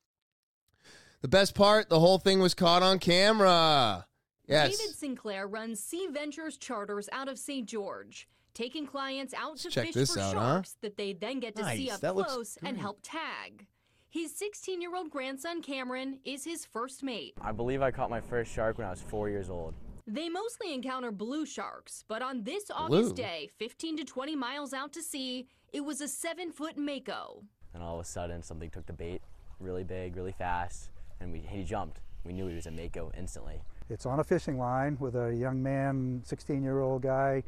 [1.20, 4.06] The best part, the whole thing was caught on camera.
[4.46, 4.76] Yes.
[4.76, 7.66] David Sinclair runs Sea Ventures Charters out of St.
[7.68, 10.78] George, taking clients out to check fish this for out, sharks huh?
[10.82, 13.66] that they then get to see up That close and help tag.
[14.08, 17.34] His 16 year old grandson Cameron is his first mate.
[17.40, 19.74] I believe I caught my first shark when I was four years old.
[20.06, 22.98] They mostly encounter blue sharks, but on this Blue?
[22.98, 27.42] August day, 15 to 20 miles out to sea, it was a seven foot Mako.
[27.72, 29.22] And all of a sudden, something took the bait
[29.60, 30.90] really big, really fast,
[31.20, 32.00] and we, he jumped.
[32.24, 33.62] We knew he was a Mako instantly.
[33.88, 37.42] It's on a fishing line with a young man, 16-year-old guy,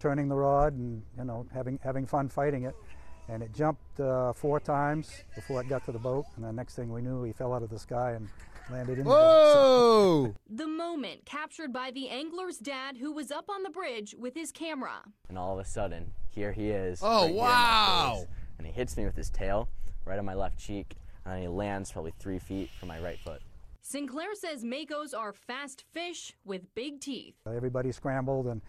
[0.00, 2.74] turning the rod and you know having having fun fighting it.
[3.28, 6.24] And it jumped uh, four times before it got to the boat.
[6.34, 8.28] And the next thing we knew, he fell out of the sky and
[8.72, 10.34] landed in the boat.
[10.34, 10.34] Whoa!
[10.50, 14.50] The moment captured by the angler's dad who was up on the bridge with his
[14.50, 15.02] camera.
[15.28, 16.98] And all of a sudden, here he is.
[17.02, 18.14] Oh, right here in my wow.
[18.16, 18.26] face,
[18.58, 19.68] And he hits me with his tail
[20.04, 23.18] right on my left cheek, and then he lands probably three feet from my right
[23.20, 23.40] foot.
[23.82, 27.34] Sinclair says Makos are fast fish with big teeth.
[27.46, 28.60] Everybody scrambled, and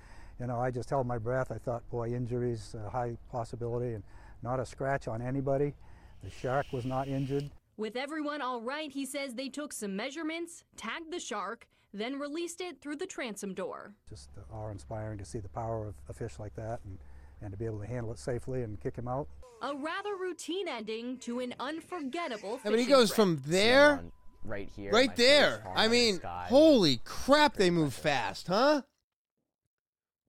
[0.42, 1.52] you know I just held my breath.
[1.52, 4.04] I thought, boy, injuries, a high possibility, and
[4.42, 5.76] not a scratch on anybody.
[6.24, 7.52] The shark was not injured.
[7.78, 12.60] With everyone all right, he says they took some measurements, tagged the shark, then released
[12.60, 13.94] it through the transom door.
[14.10, 16.98] Just uh, awe-inspiring to see the power of a fish like that, and,
[17.42, 19.28] and to be able to handle it safely and kick him out.
[19.62, 23.16] A rather routine ending to an unforgettable Yeah, but he goes trip.
[23.16, 24.02] from there
[24.44, 24.92] right here.
[24.92, 25.64] right there.
[25.76, 28.82] I mean, holy crap, they move fast, huh?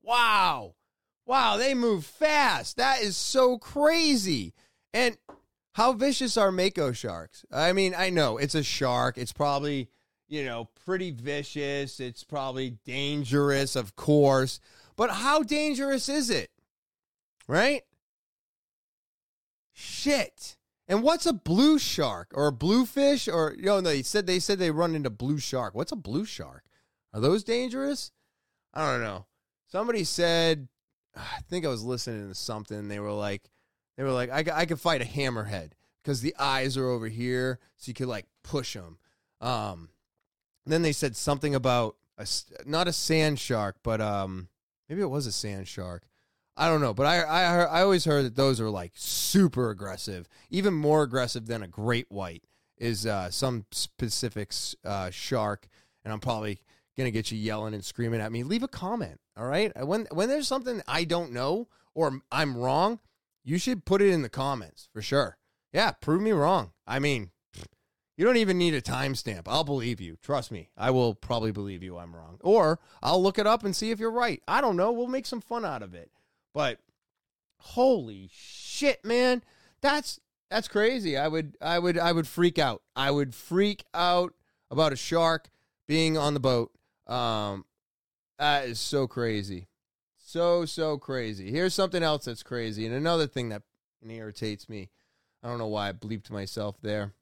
[0.02, 0.74] Wow.
[1.26, 2.76] Wow, they move fast.
[2.76, 4.54] That is so crazy.
[4.92, 5.16] And
[5.74, 7.44] how vicious are Mako sharks?
[7.50, 9.16] I mean, I know it's a shark.
[9.16, 9.88] It's probably,
[10.28, 12.00] you know, pretty vicious.
[12.00, 14.60] It's probably dangerous, of course.
[14.96, 16.50] But how dangerous is it?
[17.48, 17.82] Right?
[19.72, 20.56] Shit.
[20.88, 24.58] And what's a blue shark or a bluefish or you know they said they said
[24.58, 25.74] they run into blue shark.
[25.74, 26.64] What's a blue shark?
[27.14, 28.10] Are those dangerous?
[28.74, 29.26] I don't know.
[29.72, 30.68] Somebody said
[31.16, 33.48] I think I was listening to something they were like
[33.96, 35.70] they were like I, I could fight a hammerhead
[36.02, 38.98] because the eyes are over here so you could like push them.
[39.40, 39.88] Um
[40.66, 42.26] then they said something about a
[42.66, 44.48] not a sand shark but um
[44.90, 46.02] maybe it was a sand shark.
[46.54, 50.28] I don't know, but I I I always heard that those are like super aggressive,
[50.50, 52.44] even more aggressive than a great white
[52.76, 54.52] is uh, some specific
[54.84, 55.66] uh, shark,
[56.04, 56.60] and I'm probably
[56.96, 58.42] gonna get you yelling and screaming at me.
[58.42, 59.72] Leave a comment, all right?
[59.80, 63.00] Uh, when when there's something I don't know or I'm wrong,
[63.44, 65.38] you should put it in the comments for sure.
[65.72, 66.72] Yeah, prove me wrong.
[66.86, 67.30] I mean,
[68.16, 69.42] you don't even need a timestamp.
[69.46, 70.16] I'll believe you.
[70.22, 70.70] Trust me.
[70.76, 72.38] I will probably believe you I'm wrong.
[72.42, 74.42] Or I'll look it up and see if you're right.
[74.46, 74.92] I don't know.
[74.92, 76.10] We'll make some fun out of it.
[76.54, 76.78] But
[77.58, 79.42] holy shit, man.
[79.80, 80.20] That's
[80.50, 81.16] that's crazy.
[81.16, 82.82] I would I would I would freak out.
[82.94, 84.34] I would freak out
[84.70, 85.48] about a shark
[85.88, 86.72] being on the boat.
[87.06, 87.64] Um
[88.38, 89.68] that is so crazy.
[90.18, 91.50] So so crazy.
[91.50, 93.62] Here's something else that's crazy and another thing that
[94.06, 94.90] irritates me.
[95.42, 97.12] I don't know why I bleeped myself there.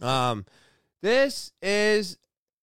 [0.00, 0.46] Um,
[1.02, 2.18] this is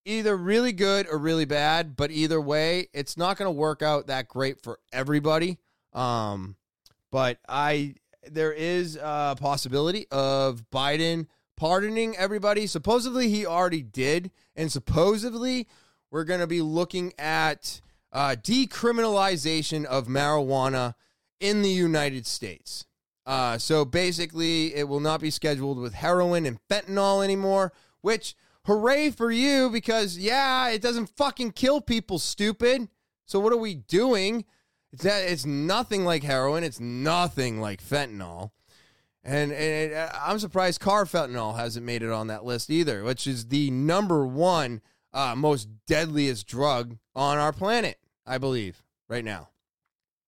[0.05, 4.07] either really good or really bad, but either way, it's not going to work out
[4.07, 5.57] that great for everybody.
[5.93, 6.55] Um,
[7.11, 7.95] but I
[8.29, 12.67] there is a possibility of Biden pardoning everybody.
[12.67, 15.67] Supposedly he already did, and supposedly
[16.15, 17.81] we're going to be looking at
[18.13, 20.93] uh, decriminalization of marijuana
[21.41, 22.85] in the United States.
[23.25, 29.09] Uh, so basically, it will not be scheduled with heroin and fentanyl anymore, which hooray
[29.09, 32.87] for you because, yeah, it doesn't fucking kill people, stupid.
[33.25, 34.45] So what are we doing?
[34.93, 38.51] It's, that, it's nothing like heroin, it's nothing like fentanyl.
[39.21, 43.47] And, and it, I'm surprised carfentanil hasn't made it on that list either, which is
[43.47, 44.79] the number one
[45.15, 47.97] uh, most deadliest drug on our planet,
[48.27, 49.49] I believe, right now.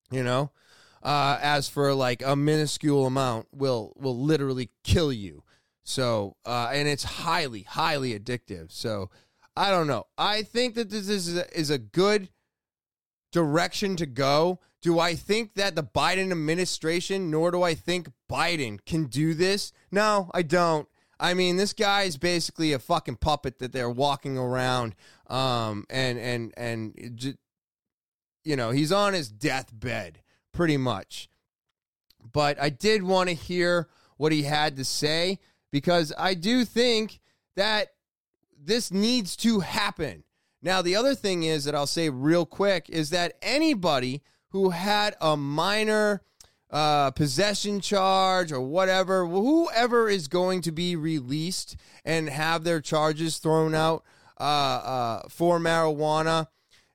[0.09, 0.51] You know,
[1.03, 5.43] uh, as for like a minuscule amount, will will literally kill you.
[5.83, 8.71] So, uh, and it's highly, highly addictive.
[8.71, 9.09] So,
[9.55, 10.07] I don't know.
[10.17, 12.29] I think that this is a, is a good
[13.31, 14.59] direction to go.
[14.81, 19.73] Do I think that the Biden administration, nor do I think Biden can do this?
[19.91, 20.88] No, I don't.
[21.20, 24.95] I mean, this guy is basically a fucking puppet that they're walking around,
[25.28, 27.38] um, and and and
[28.43, 31.30] you know he's on his deathbed pretty much.
[32.32, 33.88] But I did want to hear
[34.18, 35.39] what he had to say
[35.72, 37.20] because I do think
[37.55, 37.89] that
[38.59, 40.24] this needs to happen.
[40.61, 45.15] Now, the other thing is that I'll say real quick is that anybody who had
[45.22, 46.24] a minor
[46.70, 53.38] uh, possession charge or whatever, whoever is going to be released and have their charges
[53.38, 54.03] thrown out
[54.39, 56.47] uh, uh, for marijuana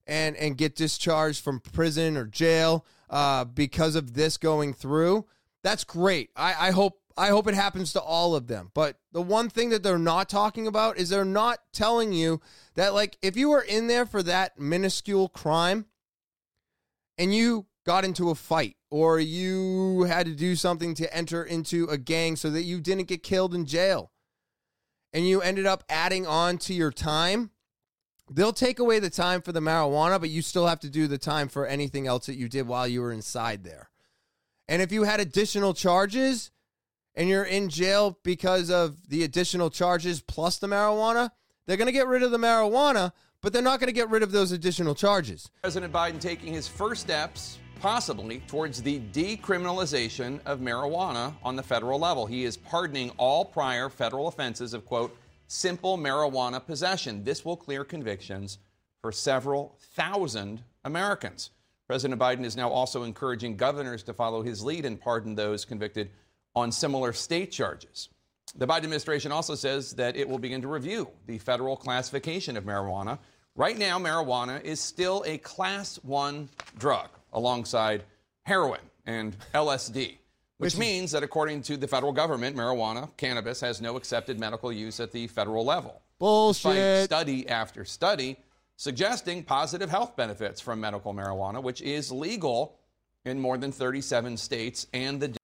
[0.07, 5.27] and and get discharged from prison or jail uh, because of this going through,
[5.62, 6.31] that's great.
[6.37, 8.70] I, I hope I hope it happens to all of them.
[8.75, 12.41] But the one thing that they're not talking about is they're not telling you
[12.75, 15.87] that, like, if you were in there for that minuscule crime
[17.18, 21.86] and you got into a fight or you had to do something to enter into
[21.86, 24.12] a gang so that you didn't get killed in jail
[25.14, 27.51] and you ended up adding on to your time,
[28.30, 31.16] they'll take away the time for the marijuana, but you still have to do the
[31.16, 33.88] time for anything else that you did while you were inside there.
[34.68, 36.51] And if you had additional charges,
[37.14, 41.30] and you're in jail because of the additional charges plus the marijuana,
[41.66, 44.22] they're going to get rid of the marijuana, but they're not going to get rid
[44.22, 45.51] of those additional charges.
[45.62, 51.99] President Biden taking his first steps, possibly, towards the decriminalization of marijuana on the federal
[51.99, 52.26] level.
[52.26, 55.16] He is pardoning all prior federal offenses of, quote,
[55.49, 57.24] simple marijuana possession.
[57.24, 58.59] This will clear convictions
[59.01, 61.51] for several thousand Americans.
[61.89, 66.09] President Biden is now also encouraging governors to follow his lead and pardon those convicted
[66.55, 68.11] on similar state charges.
[68.55, 72.62] The Biden administration also says that it will begin to review the federal classification of
[72.62, 73.18] marijuana.
[73.57, 78.05] Right now, marijuana is still a class one drug alongside
[78.43, 80.16] heroin and LSD,
[80.59, 85.01] which means that according to the federal government, marijuana, cannabis, has no accepted medical use
[85.01, 86.03] at the federal level.
[86.18, 86.72] Bullshit.
[86.72, 88.37] Despite study after study
[88.76, 92.78] suggesting positive health benefits from medical marijuana, which is legal
[93.24, 95.37] in more than 37 states and the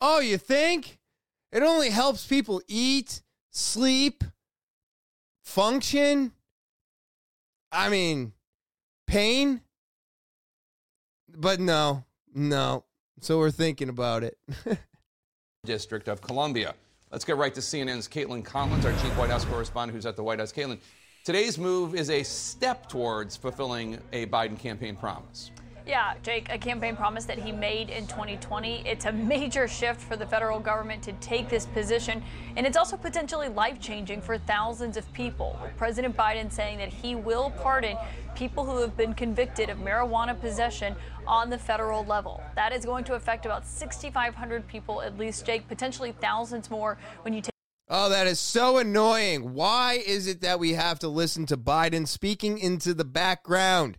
[0.00, 0.98] Oh, you think?
[1.50, 4.22] It only helps people eat, sleep,
[5.42, 6.32] function.
[7.72, 8.32] I mean,
[9.06, 9.60] pain.
[11.36, 12.04] But no,
[12.34, 12.84] no.
[13.20, 14.38] So we're thinking about it.
[15.64, 16.74] District of Columbia.
[17.10, 20.22] Let's get right to CNN's Kaitlan Collins, our chief White House correspondent who's at the
[20.22, 20.52] White House.
[20.52, 20.78] Caitlin,
[21.24, 25.50] today's move is a step towards fulfilling a Biden campaign promise.
[25.86, 28.88] Yeah, Jake, a campaign promise that he made in 2020.
[28.88, 32.22] It's a major shift for the federal government to take this position,
[32.56, 35.58] and it's also potentially life changing for thousands of people.
[35.76, 37.98] President Biden saying that he will pardon
[38.34, 42.42] people who have been convicted of marijuana possession on the federal level.
[42.56, 47.34] That is going to affect about 6,500 people, at least, Jake, potentially thousands more when
[47.34, 47.50] you take.
[47.90, 49.52] Oh, that is so annoying.
[49.52, 53.98] Why is it that we have to listen to Biden speaking into the background?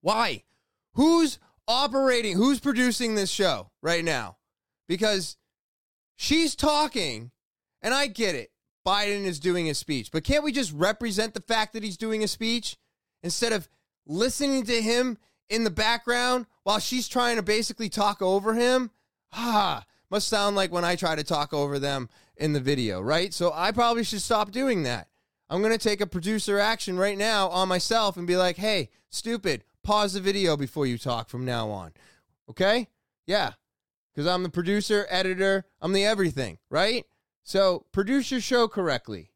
[0.00, 0.44] Why?
[0.94, 1.38] Who's
[1.68, 2.36] operating?
[2.36, 4.36] Who's producing this show right now?
[4.88, 5.36] Because
[6.16, 7.30] she's talking,
[7.82, 8.50] and I get it.
[8.86, 12.24] Biden is doing a speech, but can't we just represent the fact that he's doing
[12.24, 12.76] a speech
[13.22, 13.68] instead of
[14.06, 15.18] listening to him
[15.50, 18.90] in the background while she's trying to basically talk over him?
[19.32, 23.32] Ah, must sound like when I try to talk over them in the video, right?
[23.32, 25.08] So I probably should stop doing that.
[25.50, 28.88] I'm going to take a producer action right now on myself and be like, hey,
[29.10, 31.92] stupid, pause the video before you talk from now on.
[32.48, 32.88] Okay?
[33.26, 33.52] Yeah.
[34.12, 37.04] because I'm the producer, editor, I'm the everything, right?
[37.42, 39.29] So produce your show correctly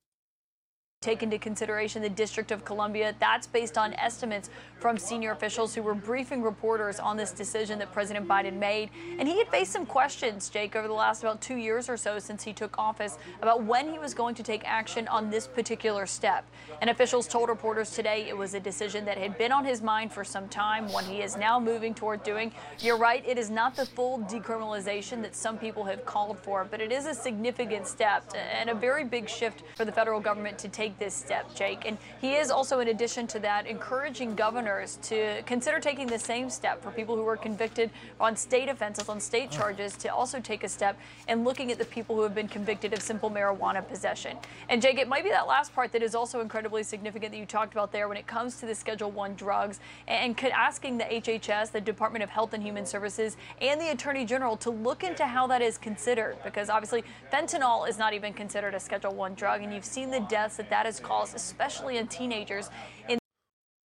[1.04, 3.14] take into consideration the District of Columbia.
[3.20, 4.48] That's based on estimates
[4.80, 8.88] from senior officials who were briefing reporters on this decision that President Biden made.
[9.18, 12.18] And he had faced some questions, Jake, over the last about two years or so
[12.18, 16.06] since he took office about when he was going to take action on this particular
[16.06, 16.46] step.
[16.80, 20.10] And officials told reporters today it was a decision that had been on his mind
[20.10, 22.50] for some time, one he is now moving toward doing.
[22.80, 26.80] You're right, it is not the full decriminalization that some people have called for, but
[26.80, 30.68] it is a significant step and a very big shift for the federal government to
[30.68, 31.82] take take this step, Jake.
[31.86, 36.50] And he is also, in addition to that, encouraging governors to consider taking the same
[36.50, 37.90] step for people who were convicted
[38.20, 41.84] on state offenses, on state charges, to also take a step and looking at the
[41.84, 44.36] people who have been convicted of simple marijuana possession.
[44.68, 47.46] And Jake, it might be that last part that is also incredibly significant that you
[47.46, 51.72] talked about there when it comes to the Schedule One drugs and asking the HHS,
[51.72, 55.46] the Department of Health and Human Services, and the Attorney General to look into how
[55.46, 59.72] that is considered, because obviously fentanyl is not even considered a Schedule One drug, and
[59.72, 62.70] you've seen the deaths that that has caused, especially in teenagers
[63.08, 63.18] in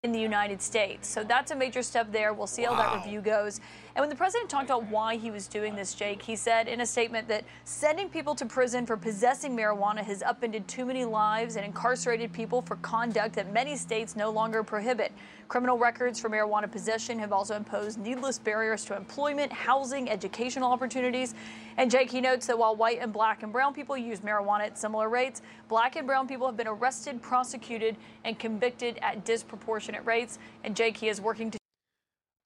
[0.03, 1.09] in the United States.
[1.09, 2.33] So that's a major step there.
[2.33, 3.59] We'll see how that review goes.
[3.95, 6.81] And when the president talked about why he was doing this, Jake, he said in
[6.81, 11.55] a statement that sending people to prison for possessing marijuana has upended too many lives
[11.55, 15.11] and incarcerated people for conduct that many states no longer prohibit.
[15.47, 21.33] Criminal records for marijuana possession have also imposed needless barriers to employment, housing, educational opportunities.
[21.77, 24.77] And Jake, he notes that while white and black and brown people use marijuana at
[24.77, 30.37] similar rates, black and brown people have been arrested, prosecuted, and convicted at disproportionate rates.
[30.63, 31.58] And Jake, he is working to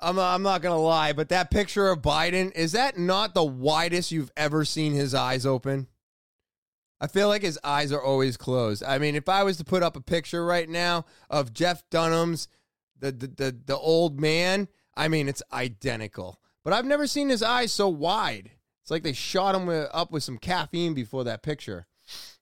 [0.04, 3.44] I'm, I'm not going to lie, but that picture of Biden, is that not the
[3.44, 5.88] widest you've ever seen his eyes open?
[7.00, 8.84] I feel like his eyes are always closed.
[8.84, 12.48] I mean, if I was to put up a picture right now of Jeff Dunham's,
[13.00, 16.40] the, the, the, the old man, I mean, it's identical.
[16.64, 18.52] But I've never seen his eyes so wide.
[18.82, 21.88] It's like they shot him with, up with some caffeine before that picture.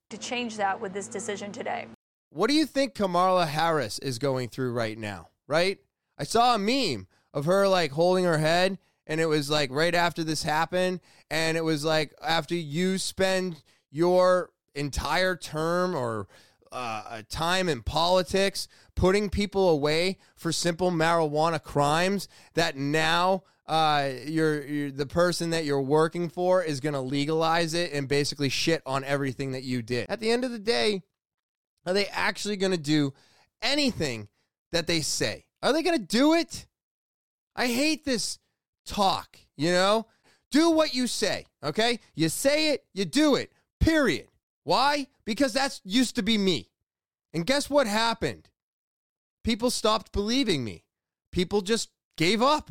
[0.09, 1.87] To change that with this decision today.
[2.29, 5.79] What do you think Kamala Harris is going through right now, right?
[6.17, 8.77] I saw a meme of her like holding her head
[9.07, 13.61] and it was like right after this happened and it was like after you spend
[13.89, 16.27] your entire term or
[16.71, 24.65] uh, time in politics putting people away for simple marijuana crimes that now uh, you're,
[24.65, 28.81] you're, the person that you're working for is going to legalize it and basically shit
[28.85, 30.05] on everything that you did.
[30.09, 31.03] At the end of the day,
[31.85, 33.13] are they actually going to do
[33.61, 34.27] anything
[34.71, 35.45] that they say?
[35.61, 36.65] Are they going to do it?
[37.55, 38.39] I hate this
[38.85, 40.07] talk, you know?
[40.51, 41.99] Do what you say, okay?
[42.13, 44.27] You say it, you do it, period.
[44.63, 45.07] Why?
[45.25, 46.69] Because that's used to be me.
[47.33, 48.49] And guess what happened?
[49.43, 50.83] People stopped believing me.
[51.31, 52.69] People just gave up.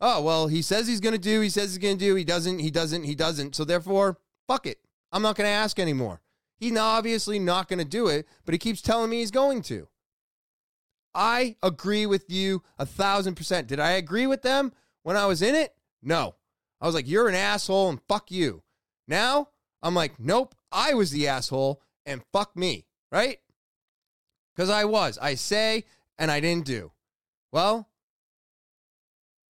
[0.00, 2.24] Oh, well, he says he's going to do, he says he's going to do, he
[2.24, 3.54] doesn't, he doesn't, he doesn't.
[3.54, 4.18] So therefore,
[4.48, 4.78] fuck it.
[5.12, 6.22] I'm not going to ask anymore.
[6.56, 9.88] He's obviously not going to do it, but he keeps telling me he's going to.
[11.14, 13.66] I agree with you a thousand percent.
[13.66, 15.74] Did I agree with them when I was in it?
[16.02, 16.36] No.
[16.80, 18.62] I was like, you're an asshole and fuck you.
[19.08, 19.48] Now
[19.82, 23.38] I'm like, nope, I was the asshole and fuck me, right?
[24.54, 25.18] Because I was.
[25.20, 25.84] I say
[26.18, 26.92] and I didn't do.
[27.52, 27.88] Well,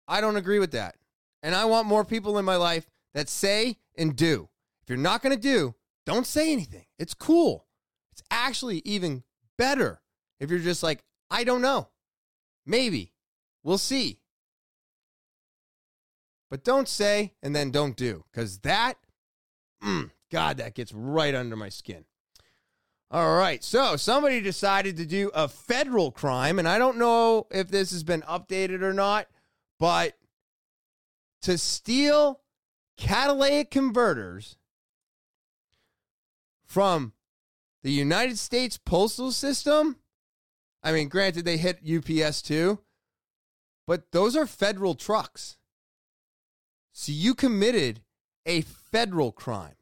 [0.07, 0.95] I don't agree with that.
[1.41, 4.49] And I want more people in my life that say and do.
[4.83, 5.75] If you're not going to do,
[6.05, 6.85] don't say anything.
[6.99, 7.65] It's cool.
[8.11, 9.23] It's actually even
[9.57, 10.01] better
[10.39, 11.89] if you're just like, I don't know.
[12.65, 13.13] Maybe.
[13.63, 14.19] We'll see.
[16.49, 18.95] But don't say and then don't do, because that,
[19.83, 22.05] mm, God, that gets right under my skin.
[23.11, 23.63] All right.
[23.63, 28.03] So somebody decided to do a federal crime, and I don't know if this has
[28.03, 29.27] been updated or not,
[29.79, 30.13] but
[31.41, 32.41] to steal
[32.97, 34.57] catalytic converters
[36.65, 37.13] from
[37.83, 39.97] the United States postal system
[40.85, 42.77] I mean, granted, they hit UPS too,
[43.87, 45.57] but those are federal trucks.
[46.91, 48.01] So you committed
[48.45, 49.77] a federal crime.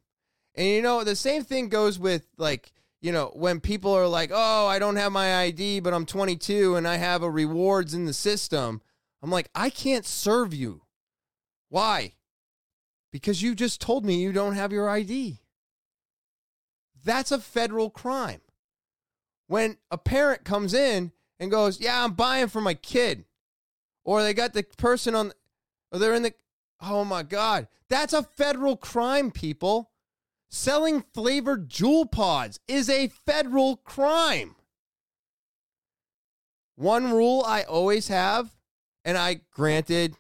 [0.56, 4.32] And you know, the same thing goes with like, you know, when people are like,
[4.34, 8.06] oh, I don't have my ID, but I'm 22 and I have a rewards in
[8.06, 8.82] the system.
[9.22, 10.84] I'm like, I can't serve you.
[11.68, 12.14] Why?
[13.12, 15.42] Because you just told me you don't have your ID.
[17.04, 18.40] That's a federal crime
[19.54, 23.26] when a parent comes in and goes, "Yeah, I'm buying for my kid,"
[24.04, 25.32] or they got the person on,
[25.92, 26.34] or they're in the,
[26.82, 29.92] oh my god, that's a federal crime, people.
[30.50, 34.56] Selling flavored Juul pods is a federal crime.
[36.74, 38.56] One rule I always have,
[39.06, 40.18] and I granted,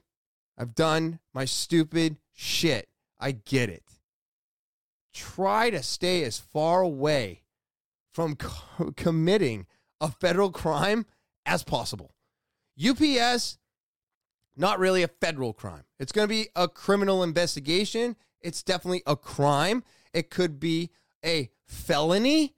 [0.60, 2.88] I've done my stupid shit.
[3.20, 3.98] I get it.
[5.12, 7.43] Try to stay as far away
[8.14, 9.66] from co- committing
[10.00, 11.06] a federal crime
[11.46, 12.14] as possible.
[12.78, 13.58] UPS,
[14.56, 15.84] not really a federal crime.
[16.00, 18.16] It's going to be a criminal investigation.
[18.42, 19.84] It's definitely a crime.
[20.14, 20.92] It could be
[21.26, 22.56] a felony,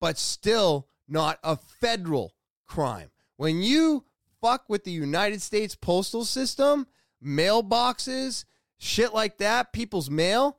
[0.00, 2.34] but still not a federal
[2.66, 3.10] crime.
[3.36, 4.04] When you
[4.40, 6.86] fuck with the United States postal system,
[7.24, 8.44] mailboxes,
[8.78, 10.58] shit like that, people's mail,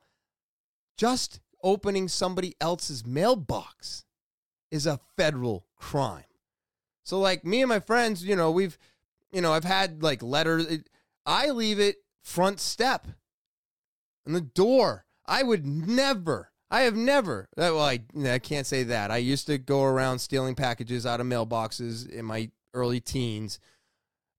[0.96, 4.04] just opening somebody else's mailbox
[4.70, 6.24] is a federal crime.
[7.02, 8.78] So, like me and my friends, you know, we've,
[9.32, 10.66] you know, I've had like letters.
[11.26, 13.06] I leave it front step
[14.26, 15.04] in the door.
[15.26, 19.10] I would never, I have never, uh, well, I, I can't say that.
[19.10, 23.58] I used to go around stealing packages out of mailboxes in my early teens,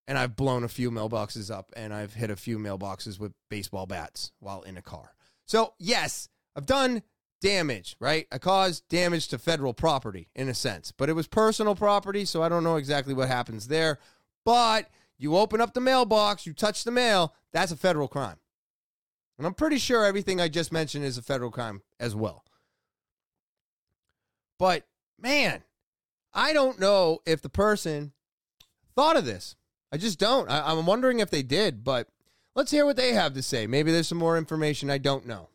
[0.08, 3.86] and I've blown a few mailboxes up and I've hit a few mailboxes with baseball
[3.86, 5.14] bats while in a car.
[5.46, 7.04] So, yes, I've done
[7.42, 8.28] damage, right?
[8.32, 12.42] I caused damage to federal property in a sense, but it was personal property, so
[12.42, 14.00] I don't know exactly what happens there.
[14.46, 18.38] But you open up the mailbox, you touch the mail, that's a federal crime.
[19.38, 22.46] And I'm pretty sure everything I just mentioned is a federal crime as well.
[24.58, 24.86] But
[25.20, 25.64] man,
[26.34, 28.14] I don't know if the person
[28.96, 29.56] thought of this.
[29.92, 30.50] I just don't.
[30.50, 32.08] I, am wondering if they did, but
[32.56, 33.68] let's hear what they have to say.
[33.68, 35.50] Maybe there's some more information I don't know.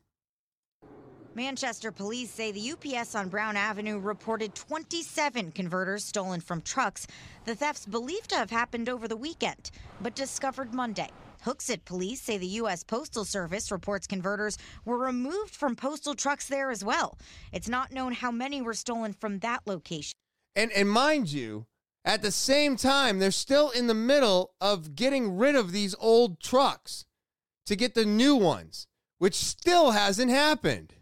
[1.36, 7.06] Manchester police say the UPS on Brown Avenue reported 27 converters stolen from trucks.
[7.44, 9.70] The thefts believed to have happened over the weekend,
[10.00, 11.10] but discovered Monday.
[11.44, 12.82] Hooksett police say the U.S.
[12.82, 14.56] Postal Service reports converters
[14.86, 17.18] were removed from postal trucks there as well.
[17.52, 20.14] It's not known how many were stolen from that location.
[20.54, 21.66] And and mind you,
[22.02, 26.40] at the same time, they're still in the middle of getting rid of these old
[26.40, 27.04] trucks
[27.66, 28.86] to get the new ones,
[29.18, 30.94] which still hasn't happened.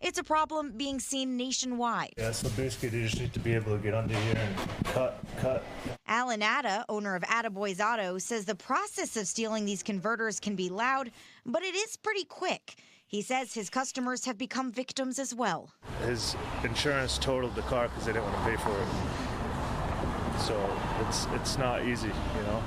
[0.00, 2.12] It's a problem being seen nationwide.
[2.18, 5.18] Yeah, so basically they just need to be able to get under here and cut,
[5.38, 5.64] cut.
[6.06, 10.68] Alan Atta, owner of Attaboys Auto, says the process of stealing these converters can be
[10.68, 11.10] loud,
[11.46, 12.76] but it is pretty quick.
[13.06, 15.70] He says his customers have become victims as well.
[16.04, 20.40] His insurance totaled the car because they didn't want to pay for it.
[20.40, 22.62] So it's it's not easy, you know.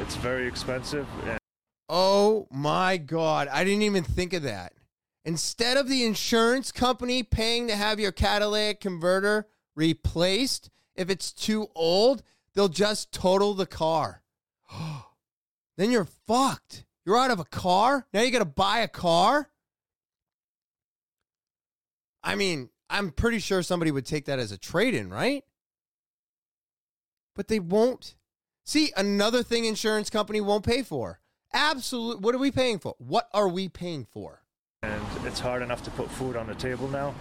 [0.00, 1.06] It's very expensive.
[1.26, 1.38] And-
[1.88, 4.72] oh my god, I didn't even think of that.
[5.24, 9.46] Instead of the insurance company paying to have your catalytic converter
[9.76, 12.22] replaced, if it's too old,
[12.54, 14.22] they'll just total the car.
[15.76, 16.84] then you're fucked.
[17.04, 18.06] You're out of a car.
[18.12, 19.50] Now you got to buy a car.
[22.22, 25.44] I mean, I'm pretty sure somebody would take that as a trade in, right?
[27.34, 28.16] But they won't.
[28.64, 31.20] See, another thing insurance company won't pay for.
[31.52, 32.20] Absolute.
[32.20, 32.94] What are we paying for?
[32.98, 34.42] What are we paying for?
[34.82, 37.14] And it's hard enough to put food on the table now.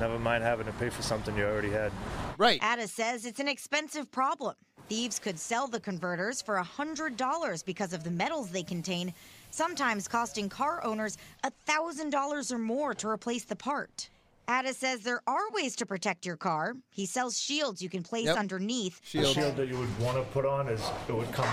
[0.00, 1.92] Never mind having to pay for something you already had.
[2.36, 2.58] Right.
[2.60, 4.56] Atta says it's an expensive problem.
[4.88, 9.14] Thieves could sell the converters for a $100 because of the metals they contain,
[9.52, 14.08] sometimes costing car owners a $1,000 or more to replace the part.
[14.48, 16.74] Atta says there are ways to protect your car.
[16.90, 18.36] He sells shields you can place yep.
[18.36, 19.00] underneath.
[19.04, 19.26] Shield.
[19.26, 21.48] The shield that you would want to put on is it would come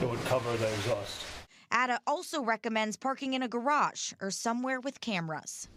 [0.00, 1.24] it would cover the exhaust.
[1.74, 5.68] Atta also recommends parking in a garage or somewhere with cameras.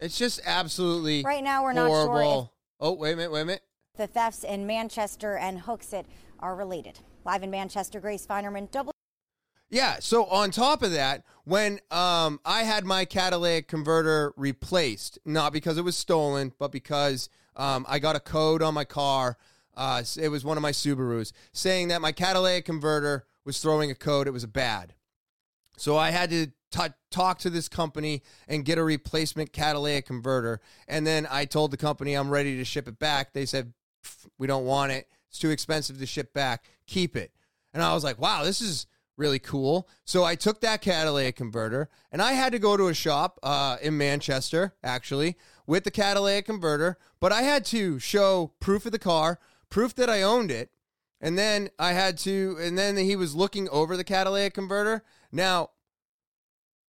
[0.00, 2.14] It's just absolutely right now we're horrible.
[2.14, 2.50] not sure.
[2.80, 3.62] oh wait a minute, wait a minute.
[3.96, 6.06] The thefts in Manchester and Hooksett
[6.38, 6.98] are related.
[7.26, 8.92] Live in Manchester, Grace Finerman, double.
[9.68, 9.98] Yeah.
[10.00, 15.76] So on top of that, when um, I had my catalytic converter replaced, not because
[15.76, 19.36] it was stolen, but because um, I got a code on my car.
[19.76, 23.94] Uh, it was one of my Subarus saying that my catalytic converter was throwing a
[23.94, 24.26] code.
[24.26, 24.94] It was a bad.
[25.76, 30.60] So I had to t- talk to this company and get a replacement catalytic converter.
[30.86, 33.32] And then I told the company I'm ready to ship it back.
[33.32, 33.72] They said,
[34.38, 35.08] we don't want it.
[35.28, 36.64] It's too expensive to ship back.
[36.86, 37.32] Keep it.
[37.72, 38.86] And I was like, wow, this is
[39.16, 39.88] really cool.
[40.04, 43.76] So I took that catalytic converter and I had to go to a shop uh,
[43.80, 45.36] in Manchester, actually,
[45.66, 46.98] with the catalytic converter.
[47.20, 49.38] But I had to show proof of the car,
[49.68, 50.70] proof that I owned it,
[51.20, 55.04] and then I had to, and then he was looking over the catalytic converter.
[55.30, 55.70] Now,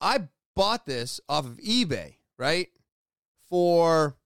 [0.00, 2.68] I bought this off of eBay, right?
[3.48, 4.16] For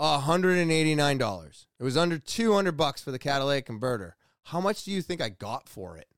[0.00, 1.66] $189.
[1.78, 4.16] It was under 200 bucks for the catalytic converter.
[4.44, 6.08] How much do you think I got for it?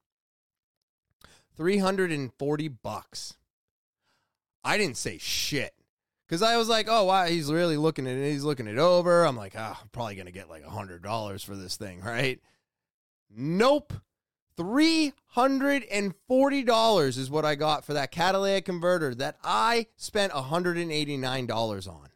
[1.56, 3.34] 340 bucks.
[4.64, 5.72] I didn't say shit.
[6.28, 8.32] Cause I was like, oh wow, he's really looking at it.
[8.32, 9.24] He's looking it over.
[9.24, 12.40] I'm like, ah, I'm probably gonna get like a hundred dollars for this thing, right?
[13.30, 13.92] Nope.
[14.58, 22.08] $340 is what I got for that catalytic converter that I spent $189 on.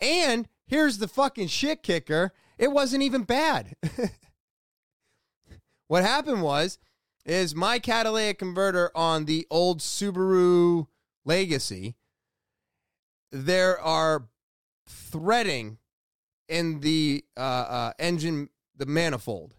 [0.00, 3.74] And here's the fucking shit kicker it wasn't even bad.
[5.88, 6.78] what happened was,
[7.24, 10.86] is my catalytic converter on the old Subaru
[11.24, 11.96] Legacy,
[13.32, 14.28] there are
[14.86, 15.78] threading
[16.48, 19.54] in the uh, uh, engine, the manifold,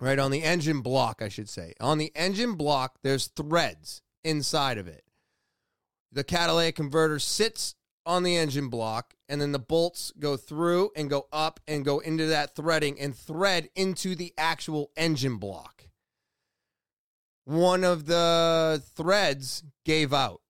[0.00, 0.18] right?
[0.18, 1.74] On the engine block, I should say.
[1.80, 5.04] On the engine block, there's threads inside of it.
[6.12, 7.74] The catalytic converter sits
[8.06, 11.98] on the engine block, and then the bolts go through and go up and go
[11.98, 15.84] into that threading and thread into the actual engine block.
[17.44, 20.40] One of the threads gave out.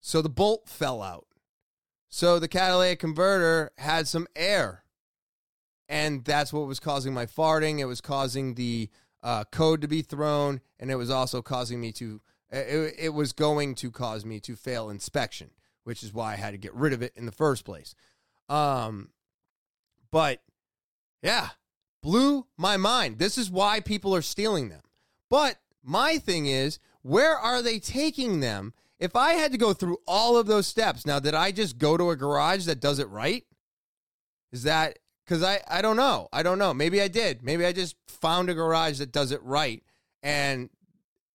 [0.00, 1.26] So the bolt fell out.
[2.08, 4.84] So the catalytic converter had some air.
[5.88, 7.78] And that's what was causing my farting.
[7.78, 8.90] It was causing the
[9.22, 10.60] uh, code to be thrown.
[10.78, 12.20] And it was also causing me to,
[12.50, 15.50] it, it was going to cause me to fail inspection,
[15.84, 17.94] which is why I had to get rid of it in the first place.
[18.48, 19.10] Um,
[20.10, 20.42] but
[21.22, 21.48] yeah,
[22.02, 23.18] blew my mind.
[23.18, 24.82] This is why people are stealing them.
[25.30, 28.74] But my thing is, where are they taking them?
[28.98, 31.96] If I had to go through all of those steps, now did I just go
[31.96, 33.44] to a garage that does it right?
[34.50, 34.98] Is that
[35.28, 36.28] because I, I don't know.
[36.32, 36.72] I don't know.
[36.72, 37.42] Maybe I did.
[37.42, 39.82] Maybe I just found a garage that does it right.
[40.22, 40.70] And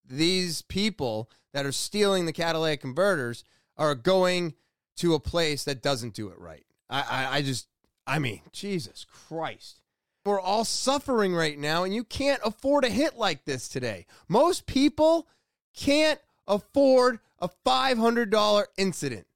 [0.04, 3.44] these people that are stealing the catalytic converters
[3.76, 4.54] are going
[4.96, 6.64] to a place that doesn't do it right.
[6.90, 7.68] I, I, I just,
[8.04, 9.80] I mean, Jesus Christ.
[10.24, 14.06] We're all suffering right now, and you can't afford a hit like this today.
[14.26, 15.28] Most people
[15.76, 16.18] can't
[16.48, 19.26] afford a $500 incident.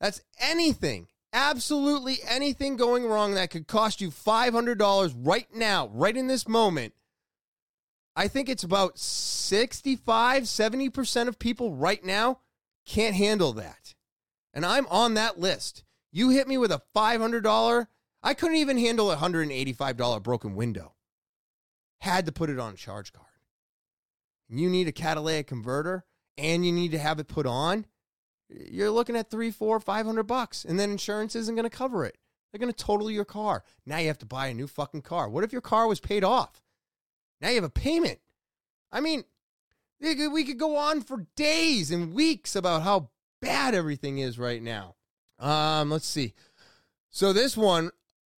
[0.00, 6.26] That's anything, absolutely anything going wrong that could cost you $500 right now, right in
[6.26, 6.94] this moment.
[8.16, 12.40] I think it's about 65, 70% of people right now
[12.84, 13.94] can't handle that.
[14.52, 15.84] And I'm on that list.
[16.10, 17.86] You hit me with a $500,
[18.22, 20.94] I couldn't even handle a $185 broken window.
[22.00, 23.26] Had to put it on a charge card.
[24.48, 26.04] You need a catalytic converter
[26.38, 27.86] and you need to have it put on.
[28.48, 32.04] You're looking at three, four, five hundred bucks, and then insurance isn't going to cover
[32.04, 32.16] it.
[32.50, 33.62] They're going to total your car.
[33.84, 35.28] Now you have to buy a new fucking car.
[35.28, 36.62] What if your car was paid off?
[37.40, 38.20] Now you have a payment.
[38.90, 39.24] I mean,
[40.00, 43.10] we could go on for days and weeks about how
[43.42, 44.94] bad everything is right now.
[45.38, 46.34] Um, let's see.
[47.10, 47.90] So this one,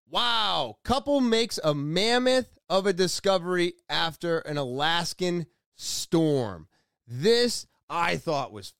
[0.08, 5.46] wow, couple makes a mammoth of a discovery after an Alaskan
[5.76, 6.66] storm.
[7.06, 8.74] This I thought was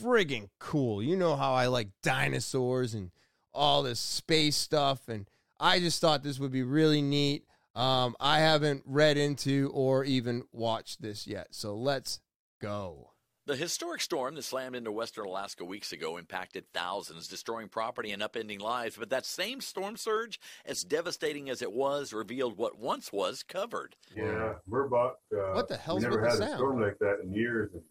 [0.00, 1.02] friggin' cool.
[1.02, 3.10] You know how I like dinosaurs and
[3.52, 5.28] all this space stuff, and
[5.60, 7.44] I just thought this would be really neat.
[7.74, 12.20] Um, I haven't read into or even watched this yet, so let's
[12.60, 13.10] go.
[13.46, 18.22] The historic storm that slammed into western Alaska weeks ago impacted thousands, destroying property and
[18.22, 18.96] upending lives.
[18.96, 23.96] But that same storm surge, as devastating as it was, revealed what once was covered.
[24.16, 25.18] Yeah, we're about.
[25.30, 25.96] Uh, What the hell?
[25.96, 27.70] we never with the had a storm like that in years.
[27.74, 27.82] And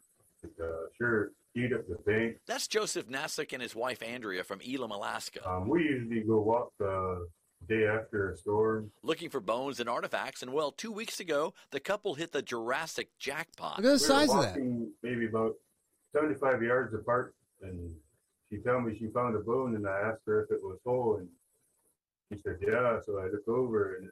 [0.60, 0.66] uh,
[0.98, 2.38] sure eat up the bank.
[2.48, 5.48] That's Joseph Nasick and his wife Andrea from Elim, Alaska.
[5.50, 7.28] Um, we usually go walk the
[7.68, 8.92] day after a storm.
[9.04, 13.10] Looking for bones and artifacts, and well, two weeks ago, the couple hit the Jurassic
[13.20, 13.78] jackpot.
[13.78, 14.50] Look at the we size were of that.
[14.52, 15.54] walking maybe about
[16.12, 17.92] 75 yards apart, and
[18.52, 21.18] she told me she found a bone, and I asked her if it was whole,
[21.18, 21.28] and
[22.32, 23.00] she said, yeah.
[23.06, 24.10] So I looked over, and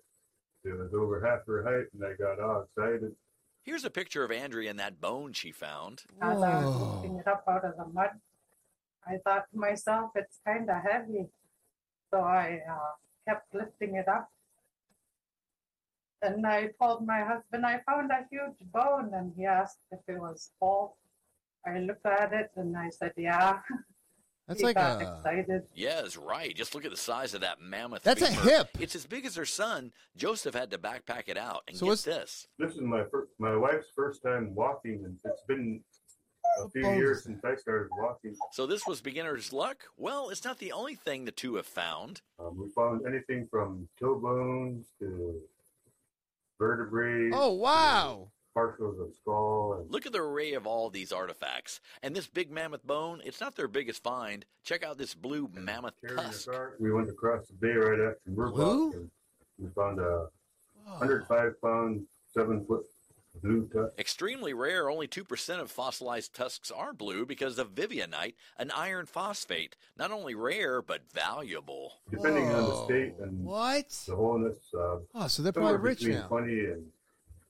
[0.64, 3.12] it was over half her height, and I got all excited.
[3.64, 6.04] Here's a picture of Andrea and that bone she found.
[6.22, 8.10] As I was lifting it up out of the mud,
[9.08, 11.28] I thought to myself, it's kind of heavy.
[12.12, 12.94] So I uh,
[13.28, 14.30] kept lifting it up.
[16.24, 20.20] And I told my husband I found a huge bone, and he asked if it
[20.20, 20.98] was whole.
[21.66, 23.60] I looked at it and I said, "Yeah."
[24.52, 25.64] That's like got a- excited.
[25.74, 26.56] Yes, right.
[26.56, 28.04] Just look at the size of that mammoth.
[28.04, 28.70] That's a hip.
[28.80, 29.92] It's as big as her son.
[30.18, 31.64] Joseph had to backpack it out.
[31.68, 32.48] And So get what's- this.
[32.58, 35.82] This is my first, my wife's first time walking, and it's been
[36.60, 38.36] a few bones years since I started walking.
[38.52, 39.86] So this was beginner's luck?
[39.98, 42.22] Well, it's not the only thing the two have found.
[42.40, 45.40] Um, we found anything from toe bones to
[46.60, 47.30] vertebrae.
[47.34, 48.32] Oh, wow.
[48.56, 49.78] Partials of skull.
[49.80, 51.80] And Look at the array of all these artifacts.
[52.04, 54.46] And this big mammoth bone, it's not their biggest find.
[54.64, 56.50] Check out this blue mammoth carrying tusk.
[56.50, 56.76] car.
[56.80, 59.10] We went across the bay right after Merbok, and
[59.58, 60.28] we found a
[60.86, 62.86] 105 pound, seven foot
[63.42, 63.98] blue tusk.
[63.98, 69.78] Extremely rare, only 2% of fossilized tusks are blue because of vivianite, an iron phosphate.
[69.98, 71.94] Not only rare, but valuable.
[72.12, 73.90] Depending on the state and What?
[74.08, 76.28] the wholeness, uh, Oh, so they're probably rich between now.
[76.28, 76.86] 20 and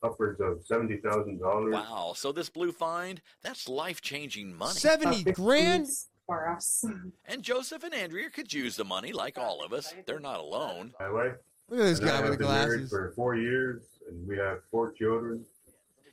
[0.04, 1.74] upwards of seventy thousand dollars.
[1.74, 2.14] Wow.
[2.16, 4.74] So this blue find, that's life-changing money.
[4.74, 5.88] 70 grand?
[6.28, 6.86] for us.
[7.26, 9.94] And Joseph and Andrea could use the money like all of us.
[10.06, 10.94] They're not alone.
[11.00, 11.34] My wife.
[11.70, 12.90] Look at this and I guy with have the been married glasses.
[12.90, 15.44] for four years, and we have four children.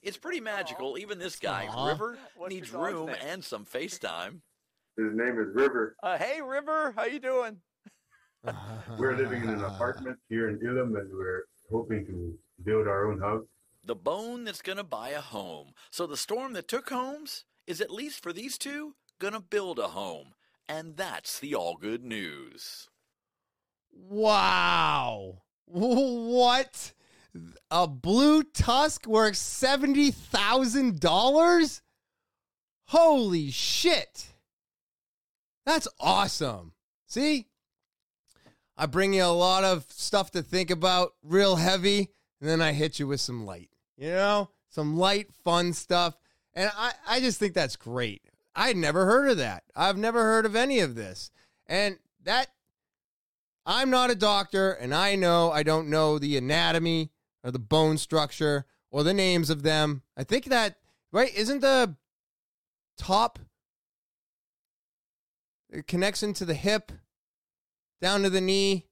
[0.02, 0.96] It's pretty magical.
[0.98, 1.88] Even this guy, Aw.
[1.88, 2.18] River,
[2.48, 4.40] needs room and some FaceTime.
[4.96, 5.94] His name is River.
[6.02, 7.58] Uh, hey, River, how you doing?
[8.98, 13.20] We're living in an apartment here in Elim, and we're hoping to build our own
[13.20, 13.44] house.
[13.88, 15.72] The bone that's going to buy a home.
[15.90, 19.78] So the storm that took homes is at least for these two going to build
[19.78, 20.34] a home.
[20.68, 22.90] And that's the all good news.
[23.90, 25.44] Wow.
[25.70, 26.92] What?
[27.70, 31.80] A blue tusk worth $70,000?
[32.88, 34.34] Holy shit.
[35.64, 36.74] That's awesome.
[37.06, 37.46] See?
[38.76, 42.10] I bring you a lot of stuff to think about, real heavy,
[42.40, 43.70] and then I hit you with some light.
[43.98, 44.50] You know?
[44.70, 46.16] Some light, fun stuff.
[46.54, 48.22] And I, I just think that's great.
[48.54, 49.64] I'd never heard of that.
[49.76, 51.30] I've never heard of any of this.
[51.66, 52.48] And that
[53.66, 57.10] I'm not a doctor, and I know I don't know the anatomy
[57.44, 60.02] or the bone structure or the names of them.
[60.16, 60.76] I think that,
[61.12, 61.94] right, isn't the
[62.96, 63.38] top,
[65.70, 66.92] it connects into the hip,
[68.00, 68.86] down to the knee.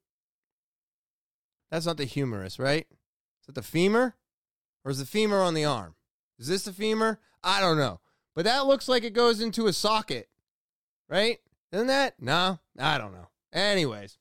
[1.71, 2.87] That's not the humerus, right?
[3.41, 4.15] Is that the femur?
[4.87, 5.97] Or is the femur on the arm?
[6.39, 7.19] Is this the femur?
[7.43, 7.99] I don't know.
[8.37, 10.29] But that looks like it goes into a socket,
[11.09, 11.41] right?
[11.73, 12.15] Isn't that?
[12.21, 13.27] No, I don't know.
[13.53, 14.17] Anyways,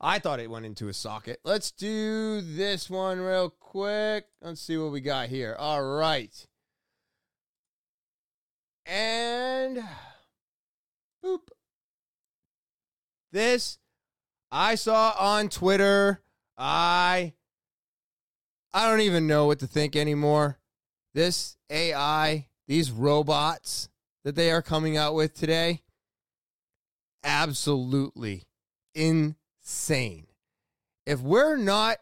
[0.00, 1.40] I thought it went into a socket.
[1.42, 4.26] Let's do this one real quick.
[4.40, 5.56] Let's see what we got here.
[5.58, 6.46] All right.
[8.86, 9.82] And
[11.24, 11.48] boop.
[13.32, 13.78] This
[14.52, 16.22] I saw on Twitter.
[16.56, 17.32] I
[18.72, 20.58] I don't even know what to think anymore.
[21.12, 23.88] This AI, these robots
[24.24, 25.82] that they are coming out with today,
[27.24, 28.44] absolutely
[28.94, 30.26] insane.
[31.06, 31.98] If we're not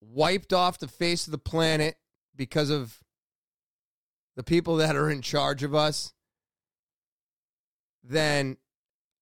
[0.00, 1.96] wiped off the face of the planet
[2.34, 2.98] because of
[4.36, 6.12] the people that are in charge of us,
[8.04, 8.58] then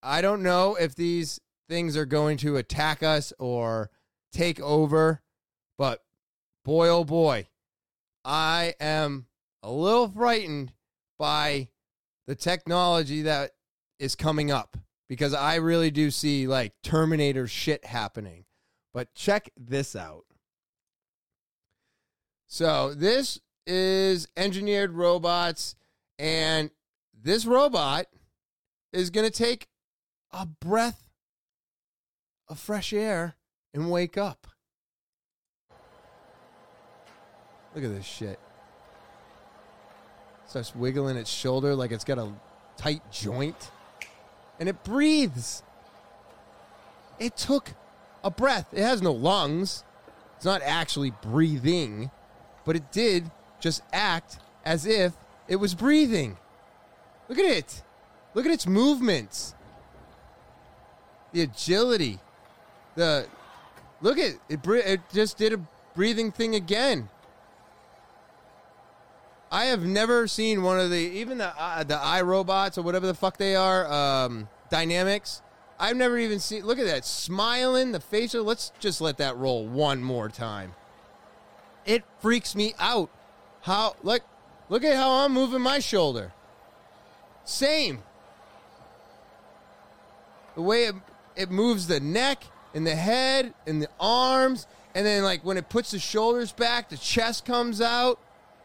[0.03, 3.91] I don't know if these things are going to attack us or
[4.33, 5.23] take over,
[5.79, 6.04] but
[6.65, 7.47] boy, oh boy,
[8.25, 9.27] I am
[9.63, 10.73] a little frightened
[11.19, 11.69] by
[12.27, 13.53] the technology that
[13.99, 14.77] is coming up
[15.09, 18.45] because I really do see like Terminator shit happening.
[18.93, 20.25] But check this out.
[22.47, 25.75] So, this is engineered robots,
[26.19, 26.71] and
[27.13, 28.07] this robot
[28.93, 29.67] is going to take
[30.31, 31.09] a breath
[32.47, 33.35] of fresh air
[33.73, 34.47] and wake up.
[37.75, 38.39] Look at this shit.
[40.47, 42.33] Starts wiggling its shoulder like it's got a
[42.77, 43.71] tight joint.
[44.61, 45.63] And it breathes.
[47.19, 47.71] It took
[48.23, 48.67] a breath.
[48.73, 49.85] It has no lungs.
[50.37, 52.11] It's not actually breathing,
[52.65, 55.15] but it did just act as if
[55.49, 56.37] it was breathing.
[57.29, 57.83] Look at it.
[58.35, 59.55] Look at its movements.
[61.33, 62.21] The agility.
[62.95, 63.27] The
[64.01, 64.61] look at it.
[64.69, 65.61] It just did a
[65.95, 67.09] breathing thing again.
[69.55, 73.15] I have never seen one of the even the uh, the iRobots or whatever the
[73.15, 75.43] fuck they are, um, dynamics.
[75.79, 76.67] I've never even seen.
[76.67, 78.43] Look at that smiling, the facial.
[78.43, 80.75] Let's just let that roll one more time.
[81.87, 83.11] It freaks me out.
[83.61, 84.23] How look
[84.69, 86.33] look at how I'm moving my shoulder.
[87.45, 88.03] Same.
[90.57, 90.97] The way it,
[91.37, 92.43] it moves the neck
[92.75, 96.89] and the head and the arms, and then like when it puts the shoulders back,
[96.89, 98.19] the chest comes out.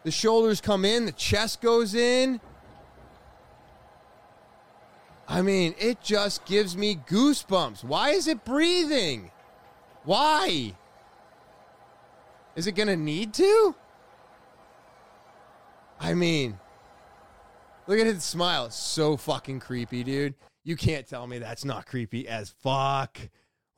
[0.04, 2.40] The shoulders come in, the chest goes in.
[5.28, 7.84] I mean, it just gives me goosebumps.
[7.84, 9.30] Why is it breathing?
[10.04, 10.74] Why?
[12.56, 13.76] Is it going to need to?
[16.00, 16.58] I mean,
[17.86, 18.66] look at his smile.
[18.66, 20.34] It's so fucking creepy, dude.
[20.64, 23.18] You can't tell me that's not creepy as fuck.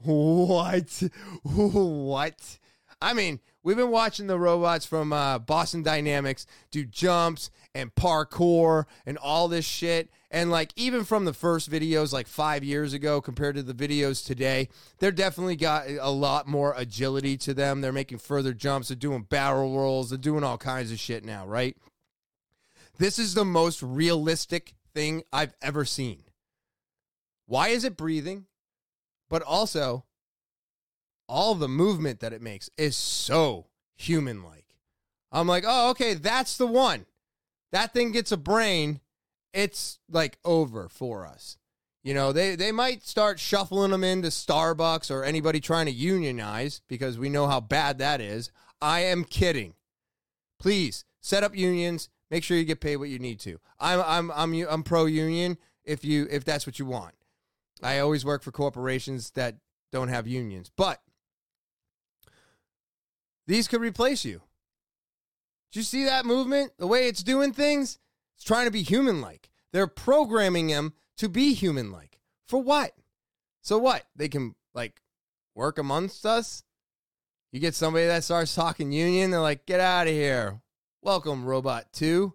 [0.03, 1.03] What?
[1.43, 2.59] What?
[2.99, 8.85] I mean, we've been watching the robots from uh, Boston Dynamics do jumps and parkour
[9.05, 10.09] and all this shit.
[10.29, 14.25] And like, even from the first videos like five years ago compared to the videos
[14.25, 17.81] today, they're definitely got a lot more agility to them.
[17.81, 18.87] They're making further jumps.
[18.87, 20.09] They're doing barrel rolls.
[20.09, 21.75] They're doing all kinds of shit now, right?
[22.97, 26.23] This is the most realistic thing I've ever seen.
[27.45, 28.45] Why is it breathing?
[29.29, 30.05] But also,
[31.31, 34.75] all the movement that it makes is so human like.
[35.31, 37.05] I'm like, oh, okay, that's the one.
[37.71, 38.99] That thing gets a brain.
[39.53, 41.57] It's like over for us.
[42.03, 46.81] You know, they, they might start shuffling them into Starbucks or anybody trying to unionize
[46.89, 48.51] because we know how bad that is.
[48.81, 49.75] I am kidding.
[50.59, 52.09] Please set up unions.
[52.29, 53.59] Make sure you get paid what you need to.
[53.79, 57.13] I'm I'm I'm I'm pro union if you if that's what you want.
[57.83, 59.55] I always work for corporations that
[59.91, 61.01] don't have unions, but
[63.51, 64.41] these could replace you.
[65.71, 66.71] Did you see that movement?
[66.77, 67.99] The way it's doing things?
[68.37, 69.49] It's trying to be human like.
[69.73, 72.19] They're programming them to be human like.
[72.47, 72.93] For what?
[73.61, 74.03] So what?
[74.15, 75.01] They can like
[75.53, 76.63] work amongst us?
[77.51, 80.61] You get somebody that starts talking union, they're like, get out of here.
[81.01, 82.33] Welcome, Robot 2.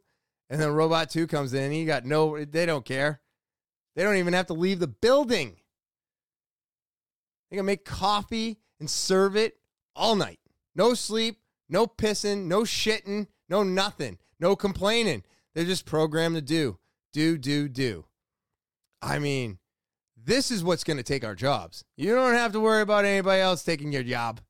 [0.50, 3.22] And then Robot 2 comes in, he got no, they don't care.
[3.94, 5.56] They don't even have to leave the building.
[7.50, 9.56] They can make coffee and serve it
[9.94, 10.40] all night.
[10.76, 11.38] No sleep,
[11.70, 15.22] no pissing, no shitting, no nothing, no complaining.
[15.54, 16.78] They're just programmed to do,
[17.14, 18.04] do, do, do.
[19.00, 19.58] I mean,
[20.22, 21.82] this is what's going to take our jobs.
[21.96, 24.40] You don't have to worry about anybody else taking your job.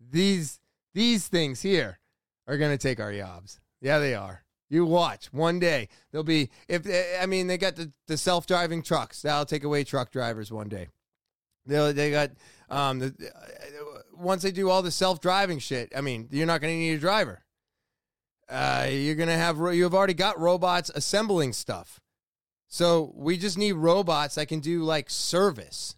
[0.00, 0.58] These
[0.94, 2.00] these things here
[2.48, 3.60] are going to take our jobs.
[3.80, 4.42] Yeah, they are.
[4.68, 5.88] You watch one day.
[6.10, 6.86] They'll be if
[7.22, 10.68] I mean they got the, the self driving trucks that'll take away truck drivers one
[10.68, 10.88] day.
[11.66, 12.30] They they got
[12.68, 13.14] um the
[14.18, 15.92] once they do all the self driving shit.
[15.96, 17.44] I mean you're not going to need a driver.
[18.48, 22.00] Uh, you're gonna have you've already got robots assembling stuff.
[22.68, 25.96] So we just need robots that can do like service.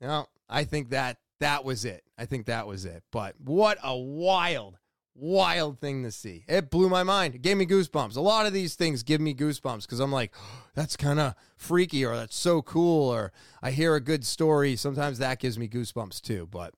[0.00, 2.02] Now, I think that that was it.
[2.16, 3.02] I think that was it.
[3.12, 4.78] But what a wild,
[5.14, 6.44] wild thing to see.
[6.48, 7.34] It blew my mind.
[7.34, 8.16] It gave me goosebumps.
[8.16, 11.34] A lot of these things give me goosebumps because I'm like, oh, that's kind of
[11.56, 13.32] freaky or that's so cool or
[13.62, 14.76] I hear a good story.
[14.76, 16.48] Sometimes that gives me goosebumps too.
[16.50, 16.74] But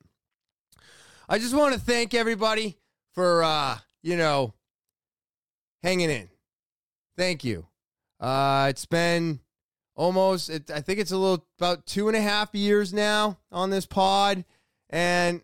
[1.33, 2.77] I just want to thank everybody
[3.15, 4.53] for, uh, you know,
[5.81, 6.29] hanging in.
[7.17, 7.69] Thank you.
[8.19, 9.39] Uh, it's been
[9.95, 13.71] almost, it, I think it's a little about two and a half years now on
[13.71, 14.45] this pod,
[14.91, 15.41] and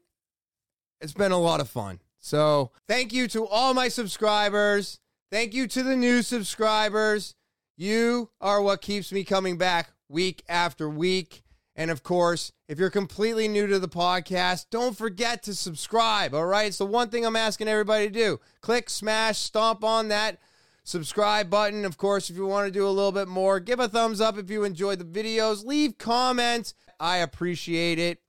[1.01, 2.01] it's been a lot of fun.
[2.18, 4.99] So, thank you to all my subscribers.
[5.30, 7.37] Thank you to the new subscribers.
[7.76, 11.45] You are what keeps me coming back week after week.
[11.76, 16.34] And of course, if you're completely new to the podcast, don't forget to subscribe.
[16.34, 16.68] All right.
[16.68, 20.38] It's the one thing I'm asking everybody to do click, smash, stomp on that
[20.84, 21.84] subscribe button.
[21.84, 24.38] Of course, if you want to do a little bit more, give a thumbs up
[24.38, 25.66] if you enjoyed the videos.
[25.66, 26.72] Leave comments.
[26.98, 28.22] I appreciate it.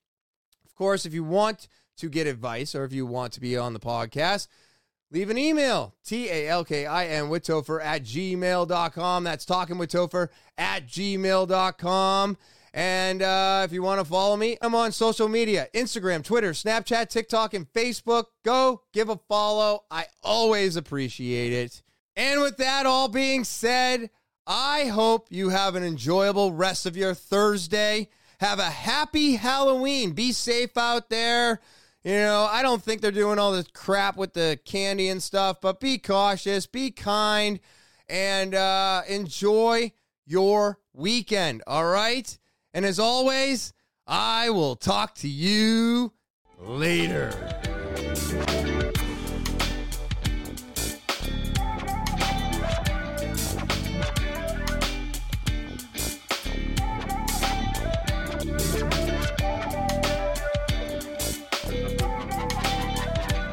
[0.66, 3.74] Of course, if you want to get advice or if you want to be on
[3.74, 4.48] the podcast,
[5.10, 9.24] leave an email T A L K I N with Topher at gmail.com.
[9.24, 10.28] That's talking with Topher
[10.58, 12.38] at gmail.com.
[12.78, 17.10] And uh, if you want to follow me, I'm on social media Instagram, Twitter, Snapchat,
[17.10, 18.26] TikTok, and Facebook.
[18.46, 19.86] Go give a follow.
[19.90, 21.82] I always appreciate it.
[22.16, 24.12] And with that all being said,
[24.46, 28.10] I hope you have an enjoyable rest of your Thursday.
[28.42, 30.12] Have a happy Halloween.
[30.12, 31.60] Be safe out there.
[32.04, 35.62] You know, I don't think they're doing all this crap with the candy and stuff,
[35.62, 37.60] but be cautious, be kind,
[38.08, 39.94] and uh, enjoy
[40.28, 41.64] your weekend.
[41.66, 42.38] All right?
[42.74, 43.74] And as always,
[44.06, 46.14] I will talk to you
[46.60, 47.32] later.